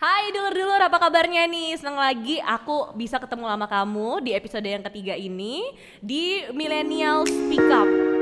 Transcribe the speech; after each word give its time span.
Hai 0.00 0.32
dulur-dulur 0.32 0.80
apa 0.80 0.96
kabarnya 0.96 1.44
nih? 1.44 1.76
Senang 1.76 2.00
lagi 2.00 2.40
aku 2.40 2.96
bisa 2.96 3.20
ketemu 3.20 3.52
sama 3.52 3.68
kamu 3.68 4.24
di 4.24 4.32
episode 4.32 4.64
yang 4.64 4.80
ketiga 4.80 5.12
ini 5.12 5.60
di 6.00 6.40
Millennial 6.56 7.28
Speak 7.28 7.68
Up. 7.68 8.19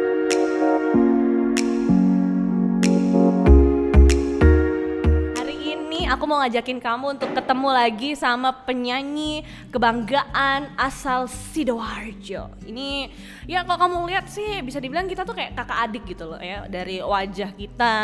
Aku 6.09 6.25
mau 6.25 6.41
ngajakin 6.41 6.81
kamu 6.81 7.21
untuk 7.21 7.31
ketemu 7.37 7.69
lagi 7.69 8.11
sama 8.17 8.51
penyanyi 8.65 9.45
kebanggaan 9.69 10.73
asal 10.81 11.29
Sidoarjo. 11.29 12.49
Ini 12.65 13.13
ya 13.45 13.63
kalau 13.69 13.79
kamu 13.87 14.09
lihat 14.09 14.27
sih 14.33 14.65
bisa 14.65 14.81
dibilang 14.81 15.05
kita 15.05 15.29
tuh 15.29 15.37
kayak 15.37 15.53
kakak 15.53 15.79
adik 15.85 16.05
gitu 16.09 16.25
loh 16.33 16.41
ya 16.41 16.65
dari 16.65 17.05
wajah 17.05 17.53
kita, 17.53 17.97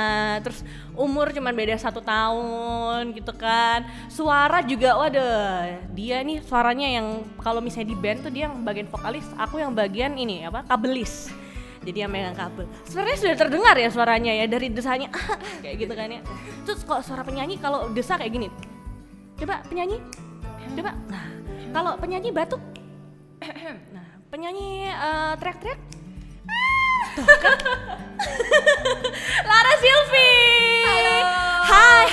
terus 0.45 0.61
umur 0.93 1.33
cuman 1.33 1.57
beda 1.57 1.81
satu 1.81 2.05
tahun 2.05 3.17
gitu 3.17 3.33
kan. 3.33 3.89
Suara 4.13 4.61
juga 4.61 5.01
waduh 5.01 5.81
dia 5.97 6.21
nih 6.21 6.45
suaranya 6.45 6.89
yang 7.01 7.25
kalau 7.41 7.65
misalnya 7.65 7.89
di 7.93 7.97
band 7.97 8.21
tuh 8.29 8.33
dia 8.33 8.53
yang 8.53 8.61
bagian 8.61 8.89
vokalis, 8.93 9.25
aku 9.41 9.65
yang 9.65 9.73
bagian 9.73 10.13
ini 10.13 10.45
apa 10.45 10.61
kabelis 10.69 11.33
jadi 11.85 12.09
yang 12.09 12.13
megang 12.13 12.35
kabel. 12.35 12.65
Sebenarnya 12.89 13.19
sudah 13.21 13.37
terdengar 13.37 13.75
ya 13.77 13.89
suaranya 13.93 14.33
ya 14.33 14.45
dari 14.49 14.73
desanya. 14.73 15.13
Kayak 15.63 15.77
gitu 15.85 15.93
kan 15.93 16.09
ya. 16.09 16.21
Terus 16.65 16.81
kok 16.83 17.01
suara 17.05 17.23
penyanyi 17.23 17.61
kalau 17.61 17.93
desa 17.93 18.17
kayak 18.17 18.33
gini? 18.33 18.49
Coba 19.37 19.61
penyanyi. 19.69 20.01
Coba. 20.75 20.97
Nah 21.13 21.25
kalau 21.77 21.93
penyanyi 22.01 22.33
batuk. 22.33 22.61
Nah 23.95 24.07
penyanyi 24.33 24.89
eh, 24.89 25.33
teriak-teriak. 25.37 25.81
Kan? 27.45 27.59
Lara 29.49 29.75
Silvi 29.79 30.64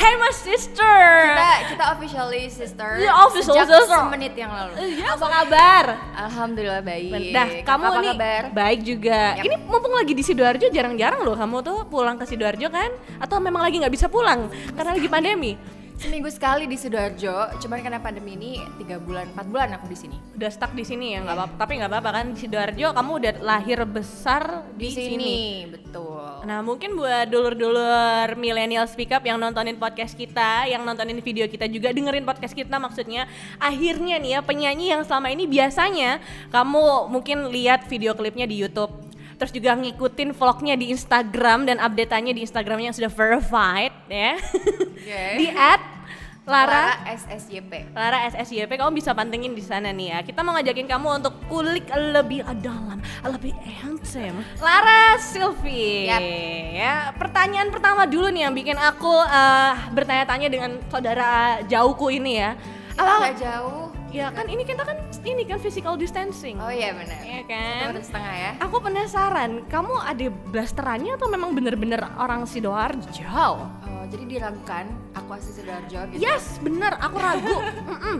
hey 0.02 0.14
my 0.18 0.34
sister 0.34 0.98
Kita 1.32 1.50
kita 1.72 1.84
officially 1.94 2.44
sister. 2.50 2.90
Iya, 2.98 3.12
official 3.26 3.54
sejak 3.54 3.68
sister. 3.70 4.00
semenit 4.02 4.34
yang 4.34 4.52
lalu. 4.52 4.74
Iya, 4.98 5.14
apa 5.14 5.28
kabar? 5.30 5.86
Alhamdulillah 6.18 6.82
baik. 6.82 7.12
Nah, 7.32 7.48
kamu 7.62 7.84
apa 7.86 8.00
nih 8.02 8.14
kabar? 8.18 8.42
baik 8.52 8.80
juga. 8.82 9.22
Yap. 9.38 9.46
Ini 9.46 9.56
mumpung 9.64 9.94
lagi 9.94 10.14
di 10.14 10.24
sidoarjo, 10.26 10.68
jarang-jarang 10.70 11.22
loh 11.22 11.38
kamu 11.38 11.58
tuh 11.62 11.78
pulang 11.88 12.18
ke 12.18 12.26
sidoarjo 12.26 12.68
kan? 12.68 12.90
Atau 13.22 13.38
memang 13.38 13.62
lagi 13.62 13.78
nggak 13.78 13.94
bisa 13.94 14.10
pulang 14.10 14.50
karena 14.74 14.92
lagi 14.98 15.08
pandemi? 15.08 15.54
Seminggu 15.96 16.34
sekali 16.34 16.66
di 16.66 16.74
sidoarjo. 16.74 17.62
Cuman 17.62 17.78
karena 17.86 18.02
pandemi 18.02 18.34
ini 18.34 18.52
tiga 18.82 18.98
bulan, 18.98 19.30
empat 19.38 19.46
bulan 19.46 19.70
aku 19.78 19.86
di 19.86 19.94
sini. 19.94 20.18
Udah 20.34 20.50
stuck 20.50 20.74
di 20.74 20.82
sini 20.82 21.14
ya 21.14 21.22
nggak 21.22 21.38
apa-apa. 21.38 21.54
Tapi 21.62 21.72
nggak 21.78 21.92
apa-apa 21.94 22.10
kan 22.10 22.26
di 22.34 22.38
sidoarjo 22.42 22.88
kamu 22.90 23.12
udah 23.22 23.34
lahir 23.40 23.80
besar 23.86 24.66
di, 24.74 24.90
Di, 24.90 24.98
sini. 24.98 25.06
sini, 25.06 25.36
betul. 25.70 26.11
Nah 26.42 26.66
mungkin 26.66 26.98
buat 26.98 27.30
dulur-dulur 27.30 28.34
millennial 28.34 28.90
speak 28.90 29.14
up 29.14 29.22
yang 29.22 29.38
nontonin 29.38 29.78
podcast 29.78 30.18
kita, 30.18 30.66
yang 30.66 30.82
nontonin 30.82 31.22
video 31.22 31.46
kita 31.46 31.70
juga 31.70 31.94
dengerin 31.94 32.26
podcast 32.26 32.58
kita 32.58 32.82
maksudnya 32.82 33.30
akhirnya 33.62 34.18
nih 34.18 34.32
ya 34.38 34.40
penyanyi 34.42 34.90
yang 34.90 35.06
selama 35.06 35.30
ini 35.30 35.46
biasanya 35.46 36.18
kamu 36.50 37.14
mungkin 37.14 37.54
lihat 37.54 37.86
video 37.86 38.18
klipnya 38.18 38.50
di 38.50 38.58
YouTube 38.58 39.12
terus 39.42 39.58
juga 39.58 39.74
ngikutin 39.74 40.38
vlognya 40.38 40.78
di 40.78 40.94
Instagram 40.94 41.66
dan 41.66 41.82
update-nya 41.82 42.30
di 42.38 42.46
Instagramnya 42.46 42.94
yang 42.94 42.98
sudah 43.02 43.10
verified 43.10 43.90
ya 44.06 44.38
Oke. 44.38 45.24
di 45.42 45.50
at 45.50 45.82
Lara 46.42 46.98
Lara 46.98 47.14
SSYP. 47.22 47.94
Lara 47.94 48.26
SSYP 48.34 48.74
kamu 48.74 48.98
bisa 48.98 49.14
pantengin 49.14 49.54
di 49.54 49.62
sana 49.62 49.94
nih 49.94 50.08
ya. 50.10 50.20
Kita 50.26 50.42
mau 50.42 50.58
ngajakin 50.58 50.90
kamu 50.90 51.08
untuk 51.22 51.38
kulik 51.46 51.86
lebih 51.94 52.42
dalam, 52.66 52.98
lebih 53.22 53.54
handsome. 53.62 54.42
Lara 54.58 55.22
Silvi. 55.22 56.10
Yap. 56.10 56.22
Ya, 56.74 56.94
pertanyaan 57.14 57.70
pertama 57.70 58.10
dulu 58.10 58.34
nih 58.34 58.50
yang 58.50 58.58
bikin 58.58 58.74
aku 58.74 59.14
eh, 59.22 59.74
bertanya-tanya 59.94 60.48
dengan 60.50 60.72
saudara 60.90 61.62
jauhku 61.70 62.10
ini 62.10 62.42
ya. 62.42 62.58
Apa? 62.98 63.38
Jauh. 63.38 63.94
Ya 64.12 64.28
kan 64.34 64.50
ini 64.52 64.68
kita 64.68 64.84
kan 64.84 64.98
ini 65.24 65.48
kan 65.48 65.62
physical 65.62 65.96
distancing. 65.96 66.60
Oh 66.60 66.68
iya 66.68 66.92
benar. 66.92 67.22
Iya 67.24 67.40
Satu 67.46 67.54
kan? 67.54 67.88
meter 67.96 68.04
setengah 68.04 68.34
ya. 68.36 68.52
Aku 68.66 68.76
penasaran, 68.84 69.52
kamu 69.72 69.94
ada 70.04 70.28
blasterannya 70.52 71.16
atau 71.16 71.32
memang 71.32 71.56
bener-bener 71.56 72.02
orang 72.20 72.44
Sidoarjo? 72.44 73.24
Oh, 73.32 73.72
jadi 74.12 74.24
diragukan 74.28 74.86
aku 75.12 75.30
asli 75.32 75.52
sidoarjo 75.56 76.00
gitu. 76.12 76.20
Yes, 76.20 76.60
bener. 76.60 76.92
Aku 77.00 77.16
ragu. 77.16 77.56
Mm-mm. 77.90 78.18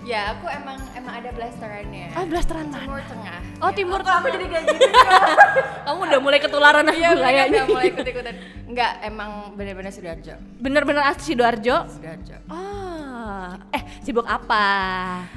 Ya, 0.00 0.34
aku 0.34 0.48
emang 0.48 0.80
emang 0.92 1.14
ada 1.16 1.30
blasterannya. 1.30 2.10
Ah, 2.12 2.24
blasteran 2.24 2.66
mana? 2.66 2.82
Timur 2.82 3.02
Tengah. 3.04 3.38
Oh, 3.60 3.70
Timur 3.70 4.00
Kok 4.00 4.10
aku 4.10 4.16
Tengah. 4.26 4.32
jadi 4.32 4.44
kayak 4.48 4.64
gitu? 4.66 4.88
Kamu 5.86 6.00
udah 6.02 6.20
mulai 6.20 6.38
ketularan 6.38 6.84
aku 6.84 6.98
Iya, 6.98 7.10
kayaknya. 7.14 7.60
udah 7.62 7.66
mulai 7.68 7.86
ikut-ikutan. 7.88 8.34
Enggak, 8.66 8.92
emang 9.00 9.30
bener-bener 9.54 9.92
sidoarjo. 9.92 10.34
Bener-bener 10.58 11.02
asli 11.04 11.22
Sidoarjo. 11.30 11.76
Sidoarjo. 11.86 12.36
Ah, 12.48 13.60
eh 13.70 13.82
sibuk 14.00 14.24
apa 14.24 14.64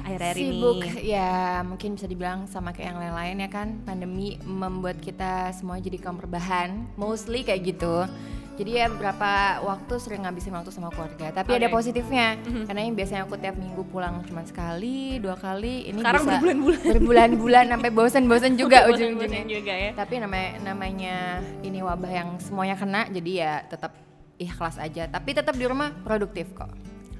akhir-akhir 0.00 0.36
ini? 0.36 0.46
Sibuk 0.50 0.80
ya 0.98 1.30
mungkin 1.62 1.94
bisa 1.94 2.06
dibilang 2.06 2.46
sama 2.46 2.70
kayak 2.70 2.94
yang 2.94 3.00
lain-lain 3.00 3.36
ya 3.38 3.48
kan 3.48 3.68
pandemi 3.80 4.34
membuat 4.40 4.98
kita 4.98 5.52
semua 5.52 5.76
jadi 5.76 5.98
kaum 5.98 6.16
rebahan 6.16 6.88
mostly 6.94 7.42
kayak 7.42 7.62
gitu 7.66 8.08
jadi 8.54 8.70
ya 8.72 8.86
beberapa 8.86 9.30
waktu 9.62 9.94
sering 9.98 10.22
ngabisin 10.22 10.50
waktu 10.50 10.70
sama 10.70 10.88
keluarga 10.88 11.30
tapi 11.32 11.50
ada 11.52 11.66
Oke. 11.66 11.74
positifnya 11.74 12.38
karena 12.64 12.80
yang 12.80 12.94
biasanya 12.94 13.22
aku 13.22 13.34
tiap 13.34 13.54
minggu 13.54 13.82
pulang 13.84 14.22
cuma 14.24 14.42
sekali 14.42 15.18
dua 15.18 15.34
kali 15.34 15.88
ini 15.88 15.98
Sekarang 15.98 16.22
bisa 16.22 16.32
berbulan-bulan. 16.32 16.80
berbulan-bulan 16.88 17.64
sampai 17.68 17.90
bosen-bosen 17.90 18.52
juga 18.60 18.78
Bosan-bosan 18.84 18.94
ujung-ujungnya 18.94 19.44
juga 19.44 19.74
ya. 19.74 19.90
tapi 19.92 20.14
namanya 20.16 20.48
namanya 20.64 21.16
ini 21.60 21.78
wabah 21.78 22.08
yang 22.08 22.28
semuanya 22.38 22.74
kena 22.74 23.06
jadi 23.08 23.30
ya 23.34 23.52
tetap 23.64 23.90
ikhlas 24.36 24.76
aja 24.76 25.06
tapi 25.06 25.30
tetap 25.30 25.54
di 25.54 25.64
rumah 25.64 25.90
produktif 26.00 26.50
kok 26.52 26.70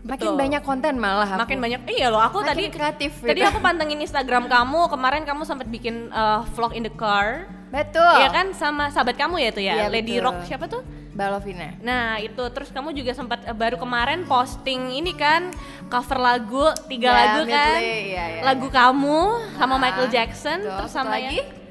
Betul. 0.05 0.11
makin 0.13 0.33
banyak 0.37 0.63
konten 0.63 0.95
malah 1.01 1.25
aku. 1.27 1.41
Makin 1.41 1.59
banyak. 1.59 1.81
Iya 1.89 2.13
loh, 2.13 2.21
aku 2.21 2.39
Makin 2.39 2.49
tadi 2.51 2.63
kreatif 2.69 3.13
Tadi 3.17 3.41
gitu. 3.41 3.49
aku 3.49 3.57
pantengin 3.59 3.97
Instagram 3.99 4.53
kamu, 4.53 4.93
kemarin 4.93 5.25
kamu 5.25 5.43
sempat 5.43 5.65
bikin 5.65 6.13
eh, 6.13 6.41
vlog 6.53 6.77
in 6.77 6.85
the 6.85 6.93
car. 6.93 7.49
betul 7.73 8.05
Iya 8.21 8.29
kan 8.29 8.53
sama 8.53 8.93
sahabat 8.93 9.17
kamu 9.17 9.41
ya 9.41 9.49
itu 9.49 9.63
ya, 9.65 9.75
Iya, 9.75 9.87
Lady 9.89 10.15
betul. 10.15 10.25
Rock 10.29 10.37
siapa 10.45 10.69
tuh? 10.69 10.85
Balovina 11.15 11.71
Nah 11.81 12.19
itu. 12.19 12.43
Terus 12.51 12.69
kamu 12.69 12.91
juga 12.91 13.11
sempat 13.11 13.41
eh, 13.41 13.55
baru 13.55 13.75
kemarin 13.75 14.23
posting 14.25 14.91
ini 14.93 15.15
kan 15.15 15.55
cover 15.87 16.19
lagu 16.19 16.67
tiga 16.85 17.07
Ya, 17.07 17.15
lagu 17.17 17.43
kan, 17.47 17.79
medley, 17.79 18.01
iya, 18.11 18.25
iya, 18.29 18.43
lagu 18.43 18.67
kamu 18.69 19.21
sama 19.55 19.75
Ah, 19.75 19.81
Michael 19.81 20.09
Jackson 20.09 20.59
betul. 20.61 20.77
terus 20.77 20.93
sama 20.93 21.11
lagi? 21.13 21.39
yang- 21.39 21.63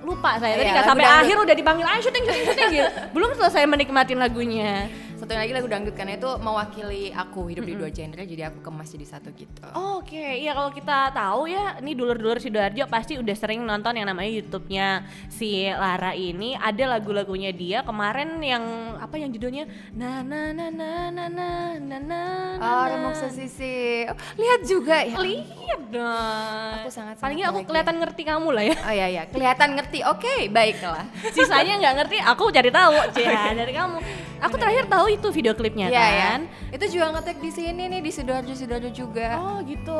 lupa 0.00 0.32
saya 0.34 0.56
tadi 0.56 0.64
Iya, 0.64 0.72
nggak 0.74 0.88
sampai 0.88 1.04
akhir 1.06 1.36
udah 1.38 1.54
dipanggil 1.54 1.84
ayo 1.84 2.00
syuting 2.00 2.24
syuting 2.24 2.44
syuting 2.46 2.68
gitu. 2.72 2.88
Belum 3.12 3.30
selesai 3.32 3.62
menikmatin 3.64 4.16
lagunya 4.16 4.88
satu 5.20 5.36
lagi 5.36 5.52
lagu 5.52 5.68
dangdut 5.68 5.92
karena 5.92 6.16
itu 6.16 6.30
mewakili 6.40 7.12
aku 7.12 7.52
hidup 7.52 7.68
di 7.68 7.74
dua 7.76 7.92
genre 7.92 8.22
jadi 8.24 8.48
aku 8.48 8.64
kemas 8.64 8.88
jadi 8.88 9.06
satu 9.06 9.28
gitu 9.36 9.60
Oh, 9.76 10.00
Oke, 10.00 10.42
iya 10.42 10.56
kalau 10.56 10.72
kita 10.72 11.12
tahu 11.12 11.46
ya, 11.46 11.76
ini 11.78 11.92
dulur-dulur 11.92 12.40
Sidoarjo 12.40 12.88
pasti 12.88 13.20
udah 13.20 13.36
sering 13.36 13.62
nonton 13.62 13.94
yang 13.94 14.08
namanya 14.08 14.32
YouTube-nya 14.32 15.04
si 15.28 15.68
Lara 15.68 16.16
ini. 16.16 16.56
Ada 16.56 16.98
lagu-lagunya 16.98 17.52
dia 17.52 17.84
kemarin 17.84 18.40
yang 18.40 18.96
apa 18.96 19.20
yang 19.20 19.28
judulnya 19.28 19.68
na 19.92 20.24
na 20.24 20.56
na 20.56 20.72
na 20.72 21.12
na 21.12 21.26
na 21.28 21.48
na 21.76 21.98
na. 22.00 22.22
Oh 22.58 22.84
remuk 22.90 23.14
sesisi 23.14 24.04
oh, 24.10 24.16
lihat 24.34 24.60
juga 24.66 24.96
ya 25.06 25.16
Lihat 25.20 25.80
dong. 25.94 26.74
Aku 26.82 26.90
sangat-sangat 26.90 27.22
Paling 27.22 27.36
nggak 27.38 27.50
aku 27.54 27.60
kelihatan 27.70 27.96
ngerti 28.02 28.22
kamu 28.26 28.48
lah 28.50 28.64
ya. 28.66 28.76
oh 28.82 28.92
iya 28.92 29.06
iya 29.06 29.22
kelihatan 29.30 29.68
ngerti 29.78 29.98
oke 30.02 30.34
baiklah 30.50 31.04
Sisanya 31.36 31.78
nggak 31.78 31.94
ngerti, 32.02 32.16
aku 32.18 32.42
cari 32.50 32.70
tahu 32.74 32.94
ya 33.22 33.54
dari 33.54 33.72
kamu. 33.74 33.98
Aku 34.40 34.54
terakhir 34.56 34.84
tahu 34.88 35.06
itu 35.12 35.28
video 35.30 35.52
klipnya 35.54 35.86
Iya 35.92 36.00
ya 36.00 36.26
kan. 36.34 36.40
itu 36.72 36.84
juga 36.98 37.06
ngetek 37.14 37.38
di 37.38 37.50
sini 37.52 37.82
nih 37.86 38.00
di 38.00 38.10
sidoarjo 38.10 38.54
sidoarjo 38.56 38.90
juga 38.90 39.36
Oh 39.38 39.56
gitu. 39.62 39.94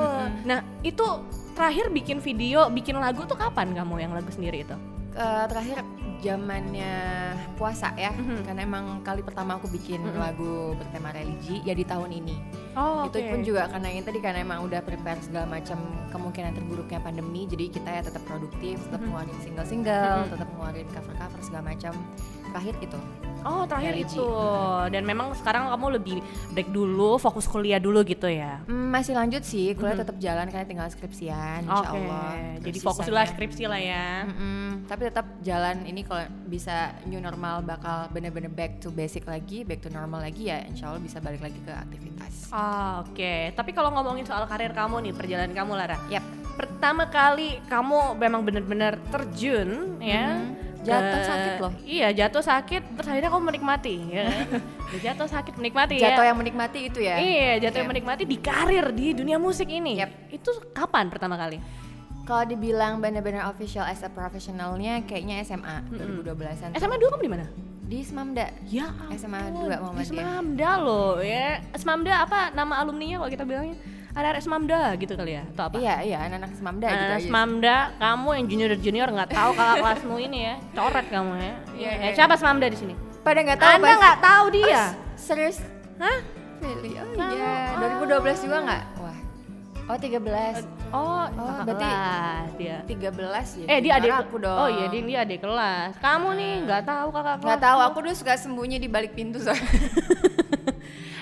Nah 0.49 0.65
itu 0.83 1.07
terakhir 1.55 1.93
bikin 1.93 2.19
video, 2.25 2.67
bikin 2.73 2.97
lagu 2.97 3.29
tuh 3.29 3.37
kapan 3.37 3.77
kamu 3.77 4.01
yang 4.01 4.13
lagu 4.17 4.33
sendiri 4.33 4.65
itu? 4.65 4.77
Eh, 5.13 5.45
terakhir 5.51 5.83
zamannya 6.21 6.95
puasa 7.55 7.93
ya 7.95 8.11
Mhm. 8.11 8.45
karena 8.45 8.61
emang 8.63 8.85
kali 9.01 9.21
pertama 9.21 9.57
aku 9.57 9.69
bikin 9.69 10.01
lagu 10.15 10.73
bertema 10.75 11.11
religi 11.11 11.61
ya 11.61 11.73
di 11.73 11.83
tahun 11.83 12.11
ini. 12.15 12.37
Oh 12.71 13.03
itu 13.05 13.19
pun 13.27 13.41
juga 13.43 13.67
karena 13.67 13.89
ini 13.89 14.01
tadi 14.01 14.19
karena 14.19 14.41
emang 14.41 14.63
udah 14.63 14.79
prepare 14.79 15.19
segala 15.19 15.45
macam 15.45 15.81
kemungkinan 16.09 16.55
terburuknya 16.55 16.99
pandemi 16.99 17.43
jadi 17.45 17.67
kita 17.67 17.91
ya 17.91 18.03
tetap 18.03 18.23
produktif 18.25 18.79
tetap 18.81 19.01
ngeluarin 19.01 19.35
single-single 19.41 20.19
Mhm. 20.23 20.31
tetap 20.31 20.49
ngeluarin 20.51 20.89
cover-cover 20.89 21.41
segala 21.41 21.63
macam 21.67 21.93
terakhir 22.51 22.77
itu 22.81 23.01
Oh 23.41 23.65
terakhir 23.65 23.97
itu. 23.97 24.21
Dan 24.93 25.09
memang 25.09 25.33
sekarang 25.33 25.73
kamu 25.73 25.97
lebih 25.97 26.21
break 26.53 26.69
dulu 26.69 27.17
fokus 27.17 27.49
kuliah 27.49 27.81
dulu 27.81 28.05
gitu 28.05 28.29
ya. 28.29 28.61
Hmm, 28.69 28.93
masih 28.93 29.17
lanjut 29.17 29.41
sih. 29.41 29.73
Kuliah 29.73 29.97
tetap 29.97 30.21
jalan 30.21 30.45
karena 30.45 30.69
tinggal 30.69 30.93
skripsian 30.93 31.65
insya 31.65 31.89
Oke, 31.89 32.05
Allah. 32.05 32.37
jadi 32.61 32.77
Terus 32.77 32.85
fokus 32.85 33.01
dulu 33.03 33.17
sisanya- 33.17 33.33
skripsi 33.33 33.65
lah 33.65 33.81
ya. 33.81 34.09
Mm-mm, 34.29 34.85
tapi 34.85 35.09
tetap 35.09 35.25
jalan 35.41 35.89
ini 35.89 36.05
kalau 36.05 36.21
bisa 36.45 36.77
new 37.09 37.17
normal 37.17 37.65
bakal 37.65 38.13
bener-bener 38.13 38.53
back 38.53 38.77
to 38.77 38.93
basic 38.93 39.25
lagi 39.25 39.65
back 39.65 39.81
to 39.81 39.89
normal 39.89 40.21
lagi 40.21 40.45
ya 40.45 40.61
insya 40.61 40.93
Allah 40.93 41.01
bisa 41.01 41.17
balik 41.19 41.41
lagi 41.41 41.57
ke 41.59 41.73
aktivitas. 41.73 42.53
Ah, 42.53 43.01
Oke, 43.03 43.57
tapi 43.57 43.73
kalau 43.73 43.89
ngomongin 43.91 44.29
soal 44.29 44.45
karir 44.45 44.77
kamu 44.77 45.01
nih 45.01 45.13
perjalanan 45.17 45.57
kamu 45.57 45.73
Lara, 45.75 45.97
Yap. 46.13 46.21
pertama 46.53 47.09
kali 47.09 47.57
kamu 47.67 48.21
memang 48.21 48.45
benar-benar 48.45 49.01
terjun 49.09 49.97
ya 49.99 50.37
Mhm. 50.37 50.70
Jatuh 50.81 51.21
ke- 51.21 51.29
sakit 51.29 51.53
loh. 51.61 51.73
Iya, 51.85 52.09
jatuh 52.17 52.43
sakit 52.43 52.83
terus 52.97 53.09
akhirnya 53.09 53.31
kamu 53.31 53.45
menikmati 53.53 53.95
ya. 54.09 54.25
Udah 54.91 55.01
jatuh 55.01 55.29
sakit 55.29 55.55
menikmati 55.55 56.01
Jatuh 56.01 56.25
ya. 56.25 56.29
yang 56.33 56.39
menikmati 56.41 56.81
itu 56.89 56.99
ya. 56.99 57.17
Iya, 57.21 57.53
jatuh 57.69 57.85
yang 57.85 57.91
menikmati 57.93 58.23
di 58.25 58.37
karir 58.37 58.89
di 58.91 59.13
dunia 59.13 59.37
musik 59.37 59.69
ini. 59.69 60.01
Yap. 60.01 60.33
Itu 60.33 60.51
kapan 60.73 61.13
pertama 61.13 61.37
kali? 61.37 61.61
Kalau 62.25 62.47
dibilang 62.47 62.99
bener-bener 62.99 63.43
official 63.45 63.83
as 63.83 64.01
a 64.01 64.09
professionalnya 64.09 65.03
kayaknya 65.03 65.43
SMA 65.43 65.83
2012-an. 65.91 66.73
SMA 66.75 66.97
2 66.97 67.11
kamu 67.11 67.23
di 67.23 67.33
mana? 67.33 67.47
Di 67.91 68.07
Semamda. 68.07 68.47
Ya 68.71 68.87
SMA 69.19 69.51
ampun, 69.51 69.67
2 69.67 69.69
di 69.69 69.83
Muhammadiyah. 69.83 70.07
Semamda 70.07 70.71
loh 70.79 71.19
ya. 71.19 71.59
Semamda 71.75 72.13
apa 72.23 72.55
nama 72.55 72.79
alumninya 72.79 73.19
kalau 73.19 73.31
kita 73.31 73.43
bilangnya? 73.43 73.77
Ada 74.11 74.43
Semamda 74.43 74.91
gitu 74.97 75.15
kali 75.15 75.33
ya 75.33 75.47
atau 75.47 75.65
apa? 75.67 75.77
Iya, 75.77 75.95
iya, 76.03 76.19
anak-anak 76.21 76.51
Semamda 76.53 76.87
gitu 76.87 76.99
Nah, 77.01 77.15
aja. 77.15 77.23
Semamda, 77.23 77.77
kamu 77.97 78.29
yang 78.35 78.47
junior 78.49 78.71
junior 78.77 79.09
nggak 79.09 79.31
tahu 79.31 79.51
kakak 79.55 79.77
kelasmu 79.79 80.17
ini 80.19 80.39
ya, 80.43 80.55
coret 80.73 81.07
kamu 81.09 81.33
ya. 81.33 81.55
Iya, 81.73 81.91
Eh, 81.91 81.95
iya. 82.03 82.11
siapa 82.15 82.35
Semamda 82.35 82.67
di 82.67 82.75
sini? 82.77 82.95
Pada 83.21 83.39
nggak 83.39 83.57
tahu 83.57 83.71
Anda 83.73 83.93
nggak 83.97 84.19
tahu 84.21 84.45
dia? 84.51 84.67
Oh, 84.67 84.89
serius? 85.15 85.57
Hah? 85.97 86.19
Really? 86.61 86.91
Oh 86.93 87.07
iya, 87.31 87.73
ah. 87.73 87.97
2012 88.03 88.45
juga 88.45 88.59
nggak? 88.61 88.83
Wah. 88.99 89.19
Oh, 89.87 89.97
13. 89.97 90.63
Oh, 90.91 91.23
Oh, 91.31 91.51
berarti- 91.63 91.87
kelas 91.87 92.51
dia. 92.57 92.77
13 92.85 93.47
ya. 93.57 93.67
Eh 93.69 93.79
dia 93.81 93.93
adik 93.97 94.11
aku 94.13 94.37
dong. 94.39 94.55
Oh 94.57 94.67
iya 94.67 94.87
dia 94.87 95.03
dia 95.03 95.19
adik 95.23 95.39
kelas. 95.41 95.95
Kamu 95.99 96.35
nih 96.35 96.53
nggak 96.63 96.83
tahu 96.85 97.09
kakak 97.11 97.37
kelas. 97.37 97.47
Nggak 97.47 97.61
tahu, 97.61 97.79
aku 97.81 97.97
dulu 98.01 98.15
suka 98.17 98.35
sembunyi 98.35 98.77
di 98.77 98.87
balik 98.87 99.13
pintu 99.13 99.39
soalnya. 99.39 99.67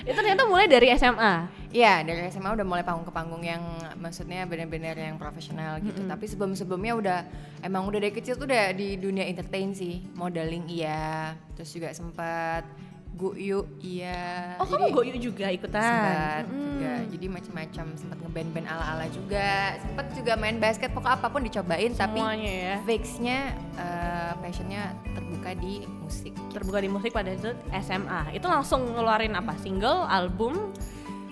Itu 0.03 0.15
ternyata 0.15 0.43
mulai 0.43 0.65
dari 0.65 0.89
SMA. 0.91 1.58
Iya, 1.69 2.01
dari 2.01 2.25
SMA 2.33 2.49
udah 2.49 2.65
mulai 2.65 2.81
panggung 2.81 3.05
ke 3.05 3.13
panggung 3.13 3.45
yang 3.45 3.61
maksudnya 4.01 4.41
benar-benar 4.49 4.97
yang 4.97 5.21
profesional 5.21 5.77
gitu. 5.77 6.01
Tapi 6.01 6.25
sebelum-sebelumnya 6.25 6.93
udah 6.97 7.19
emang 7.61 7.85
udah 7.85 7.99
dari 8.01 8.09
kecil 8.09 8.41
tuh 8.41 8.49
udah 8.49 8.73
di 8.73 8.97
dunia 8.97 9.29
entertain 9.29 9.77
sih. 9.77 10.01
Modeling 10.17 10.65
iya, 10.65 11.37
terus 11.53 11.69
juga 11.69 11.93
sempat 11.93 12.65
guyu 13.13 13.67
iya. 13.83 14.55
Oh 14.57 14.65
kamu 14.65 14.95
goyuk 14.95 15.17
juga 15.19 15.51
ikutan? 15.51 15.83
sempat 15.83 16.43
Mm-mm. 16.47 16.57
juga. 16.57 16.93
Jadi 17.11 17.25
macam-macam 17.27 17.85
sempat 17.99 18.17
ngeband-band 18.23 18.67
ala-ala 18.69 19.05
juga. 19.11 19.75
Sempat 19.83 20.05
juga 20.15 20.33
main 20.39 20.57
basket 20.57 20.89
pokok 20.89 21.19
apa 21.19 21.27
pun 21.27 21.43
dicobain 21.43 21.91
tapi 21.93 22.17
Semuanya 22.17 22.53
ya. 22.53 22.75
fixnya 22.87 23.39
eh, 23.75 24.31
passionnya 24.39 24.95
terbuka 25.11 25.51
di 25.53 25.83
musik. 25.99 26.33
Terbuka 26.49 26.79
di 26.79 26.89
musik 26.89 27.11
pada 27.11 27.29
itu 27.29 27.51
SMA. 27.83 28.33
Itu 28.33 28.47
langsung 28.47 28.87
ngeluarin 28.87 29.35
apa? 29.35 29.53
Single, 29.59 30.07
album? 30.07 30.71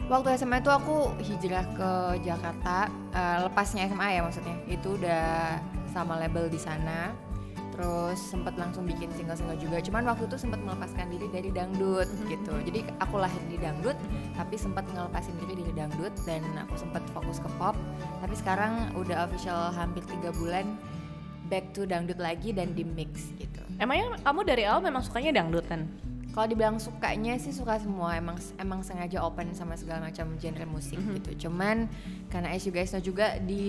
Waktu 0.08 0.40
SMA 0.40 0.64
itu 0.64 0.72
aku 0.72 1.12
hijrah 1.20 1.68
ke 1.76 1.92
Jakarta, 2.24 2.88
eh, 3.12 3.38
lepasnya 3.44 3.92
SMA 3.92 4.08
ya 4.16 4.22
maksudnya. 4.24 4.56
Itu 4.72 4.96
udah 4.96 5.60
sama 5.92 6.16
label 6.16 6.48
di 6.48 6.56
sana. 6.56 7.12
Terus 7.76 8.18
sempat 8.18 8.58
langsung 8.58 8.88
bikin 8.88 9.12
single-single 9.14 9.60
juga. 9.60 9.84
Cuman 9.84 10.08
waktu 10.08 10.26
itu 10.32 10.40
sempat 10.40 10.64
melepaskan 10.64 11.12
diri 11.12 11.28
dari 11.30 11.50
dangdut 11.52 12.08
gitu. 12.26 12.56
Jadi 12.66 12.88
aku 13.04 13.20
lahir 13.20 13.38
di 13.52 13.60
dangdut, 13.60 14.00
tapi 14.34 14.56
sempat 14.56 14.88
ngelepasin 14.96 15.36
diri 15.44 15.62
dari 15.62 15.74
dangdut 15.76 16.16
dan 16.26 16.42
aku 16.56 16.74
sempat 16.80 17.04
fokus 17.12 17.38
ke 17.44 17.50
pop. 17.60 17.76
Tapi 18.24 18.34
sekarang 18.34 18.96
udah 18.96 19.28
official 19.30 19.76
hampir 19.76 20.02
tiga 20.08 20.34
bulan 20.40 20.80
back 21.52 21.76
to 21.76 21.84
dangdut 21.84 22.18
lagi 22.18 22.56
dan 22.56 22.72
di 22.74 22.88
mix 22.88 23.30
gitu. 23.38 23.62
Emangnya 23.78 24.16
kamu 24.24 24.42
dari 24.48 24.64
awal 24.66 24.82
memang 24.82 25.04
sukanya 25.04 25.44
dangdutan? 25.44 26.07
Kalau 26.38 26.54
dibilang 26.54 26.78
sukanya 26.78 27.34
sih 27.42 27.50
suka 27.50 27.82
semua, 27.82 28.14
emang 28.14 28.38
emang 28.56 28.86
sengaja 28.86 29.26
open 29.26 29.58
sama 29.58 29.74
segala 29.74 30.06
macam 30.06 30.38
genre 30.38 30.70
musik 30.70 30.94
Mhm. 30.94 31.18
gitu. 31.18 31.50
Cuman 31.50 31.90
karena 32.30 32.54
as 32.54 32.62
you 32.62 32.70
guys 32.70 32.94
know 32.94 33.02
juga 33.02 33.42
di 33.42 33.66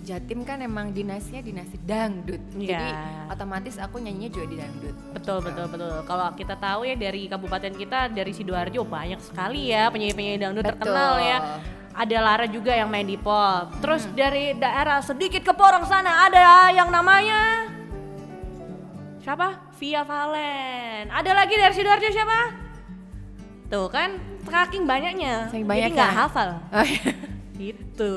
Jatim 0.00 0.40
kan 0.40 0.64
emang 0.64 0.96
dinasinya 0.96 1.44
dinasti 1.44 1.76
dangdut. 1.76 2.40
Jadi 2.56 2.72
Iya. 2.72 3.28
otomatis 3.28 3.76
aku 3.76 4.00
nyanyinya 4.00 4.32
juga 4.32 4.46
di 4.48 4.56
dangdut. 4.56 4.96
Betul 5.12 5.44
betul 5.44 5.68
betul. 5.68 5.92
Kalau 6.08 6.32
kita 6.32 6.56
tahu 6.56 6.88
ya 6.88 6.96
dari 6.96 7.28
kabupaten 7.28 7.76
kita 7.76 8.08
dari 8.08 8.32
sidoarjo 8.32 8.80
banyak 8.80 9.20
sekali 9.20 9.68
ya 9.68 9.92
penyanyi-penyanyi 9.92 10.40
dangdut 10.40 10.64
Betul. 10.64 10.72
terkenal 10.72 11.12
ya. 11.20 11.38
Ada 11.92 12.16
Lara 12.16 12.46
juga 12.46 12.72
yang 12.72 12.88
main 12.88 13.04
di 13.04 13.20
pop. 13.20 13.76
Terus 13.84 14.04
Hmm. 14.04 14.16
dari 14.16 14.52
daerah 14.52 15.00
sedikit 15.00 15.40
ke 15.40 15.52
porong 15.52 15.84
sana 15.84 16.24
ada 16.24 16.68
yang 16.70 16.88
namanya 16.88 17.65
siapa? 19.26 19.58
Via 19.82 20.06
Valen. 20.06 21.10
Ada 21.10 21.30
lagi 21.34 21.58
dari 21.58 21.74
sidoarjo 21.74 22.08
siapa? 22.14 22.38
Tuh 23.66 23.90
kan 23.90 24.14
saking 24.46 24.86
banyaknya. 24.86 25.50
Saking 25.50 25.66
Jadi 25.66 25.72
banyaknya. 25.90 25.96
nggak 25.98 26.12
hafal. 26.14 26.50
Oh, 26.70 26.86
iya. 26.86 27.10
Gitu. 27.56 28.12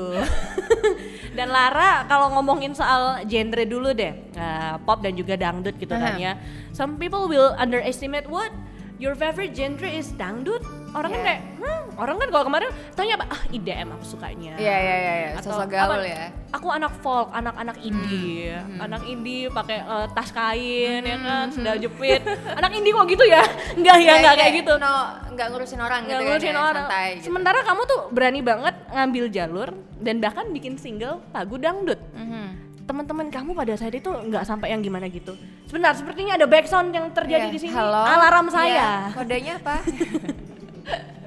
dan 1.36 1.48
Lara 1.48 2.04
kalau 2.04 2.28
ngomongin 2.36 2.76
soal 2.76 3.24
genre 3.24 3.64
dulu 3.64 3.90
deh, 3.90 4.12
eh, 4.36 4.74
pop 4.84 5.00
dan 5.00 5.16
juga 5.16 5.32
dangdut 5.34 5.74
gitu 5.80 5.96
kan 5.96 6.14
Aha. 6.14 6.20
ya. 6.20 6.32
Some 6.70 7.00
people 7.00 7.24
will 7.24 7.56
underestimate 7.56 8.28
what 8.28 8.52
your 9.00 9.16
favorite 9.16 9.56
genre 9.56 9.88
is 9.88 10.12
dangdut. 10.14 10.60
Orang 10.92 11.10
kan 11.10 11.18
Yeah. 11.18 11.26
kayak, 11.26 11.40
hmm, 11.40 11.49
orang 12.00 12.16
kan 12.16 12.28
kalau 12.28 12.44
kemarin 12.44 12.68
tanya 12.92 13.14
apa? 13.14 13.26
Ah, 13.28 13.42
IDM 13.46 13.88
aku 13.92 14.04
sukanya. 14.06 14.56
Iya 14.56 14.76
iya 14.76 14.94
iya. 14.96 15.12
Atau 15.36 15.52
sosok 15.52 15.68
gaul 15.68 15.94
apa, 15.94 16.02
ya. 16.02 16.32
Aku 16.50 16.66
anak 16.66 16.92
folk, 16.98 17.28
anak-anak 17.30 17.76
indie, 17.78 18.50
anak 18.76 19.04
indie 19.04 19.46
pakai 19.48 19.78
eh, 19.78 20.06
tas 20.10 20.30
kain 20.30 21.02
ya 21.02 21.16
kan, 21.16 21.46
sendal 21.48 21.76
jepit. 21.76 22.24
anak 22.50 22.72
indie 22.72 22.90
kok 22.90 23.06
gitu 23.06 23.24
ya? 23.24 23.44
Enggak 23.78 23.96
ya, 23.98 24.12
enggak 24.18 24.34
kayak 24.34 24.52
gitu. 24.58 24.72
No, 24.76 24.94
nggak 25.30 25.46
ngurusin 25.48 25.78
orang 25.78 26.00
Nggak 26.02 26.16
gitu 26.16 26.26
ngurusin 26.26 26.50
ya, 26.50 26.60
orang. 26.60 26.86
santai 26.86 27.06
gitu. 27.14 27.24
Sementara 27.26 27.58
kamu 27.60 27.82
tuh 27.84 28.00
berani 28.10 28.40
banget 28.40 28.74
ngambil 28.90 29.24
jalur 29.28 29.68
dan 29.98 30.16
bahkan 30.18 30.46
bikin 30.50 30.74
single 30.74 31.20
lagu 31.30 31.54
dangdut. 31.54 32.00
Mhm. 32.12 32.72
Teman-teman 32.82 33.30
kamu 33.30 33.54
pada 33.54 33.78
saat 33.78 33.94
itu 33.94 34.10
nggak 34.10 34.42
sampai 34.42 34.74
yang 34.74 34.80
gimana 34.80 35.06
gitu. 35.06 35.38
Sebentar, 35.64 35.94
sepertinya 35.94 36.34
ada 36.34 36.42
backsound 36.44 36.90
yang 36.90 37.06
terjadi 37.14 37.46
Iya, 37.46 37.54
di 37.54 37.58
sini. 37.60 37.70
halo? 37.70 38.02
Alarm 38.02 38.46
Iya, 38.46 38.52
saya. 38.52 38.88
kodenya 39.14 39.54
apa? 39.56 39.76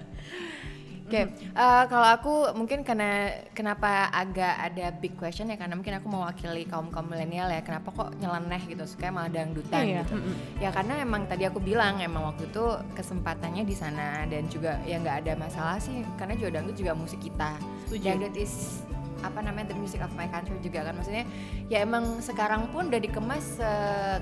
Oke, 1.14 1.30
eh, 1.30 1.84
kalau 1.94 2.08
aku 2.10 2.34
mungkin 2.58 2.82
karena 2.82 3.30
kenapa 3.54 4.10
agak 4.10 4.50
ada 4.58 4.90
big 4.98 5.14
question 5.14 5.46
ya 5.46 5.62
karena 5.62 5.78
mungkin 5.78 5.94
aku 6.02 6.10
mewakili 6.10 6.66
kaum 6.66 6.90
kaum 6.90 7.06
milenial 7.06 7.54
ya 7.54 7.62
kenapa 7.62 7.94
kok 7.94 8.18
nyeleneh 8.18 8.58
gitu 8.66 8.82
suka 8.90 9.14
malah 9.14 9.30
dangdutan 9.30 9.86
Iya, 9.86 10.02
gitu. 10.02 10.18
mm-mm. 10.18 10.58
Ya 10.58 10.74
karena 10.74 11.06
emang 11.06 11.30
tadi 11.30 11.46
aku 11.46 11.62
bilang 11.62 12.02
emang 12.02 12.34
waktu 12.34 12.50
itu 12.50 12.66
kesempatannya 12.98 13.62
di 13.62 13.76
sana 13.78 14.26
dan 14.26 14.50
juga 14.50 14.82
ya 14.90 14.98
nggak 14.98 15.22
ada 15.22 15.38
masalah 15.38 15.78
sih 15.78 16.02
karena 16.18 16.34
juga 16.34 16.58
dangdut 16.58 16.82
juga 16.82 16.98
musik 16.98 17.22
kita. 17.22 17.62
Setuju. 17.86 18.10
Dangdut 18.10 18.34
is 18.34 18.82
apa 19.24 19.40
namanya 19.40 19.72
the 19.72 19.78
music 19.80 20.04
of 20.04 20.12
my 20.20 20.28
country 20.28 20.60
juga 20.60 20.84
kan 20.84 21.00
maksudnya 21.00 21.24
ya 21.72 21.80
emang 21.80 22.20
sekarang 22.20 22.68
pun 22.76 22.92
udah 22.92 23.00
dikemas 23.00 23.56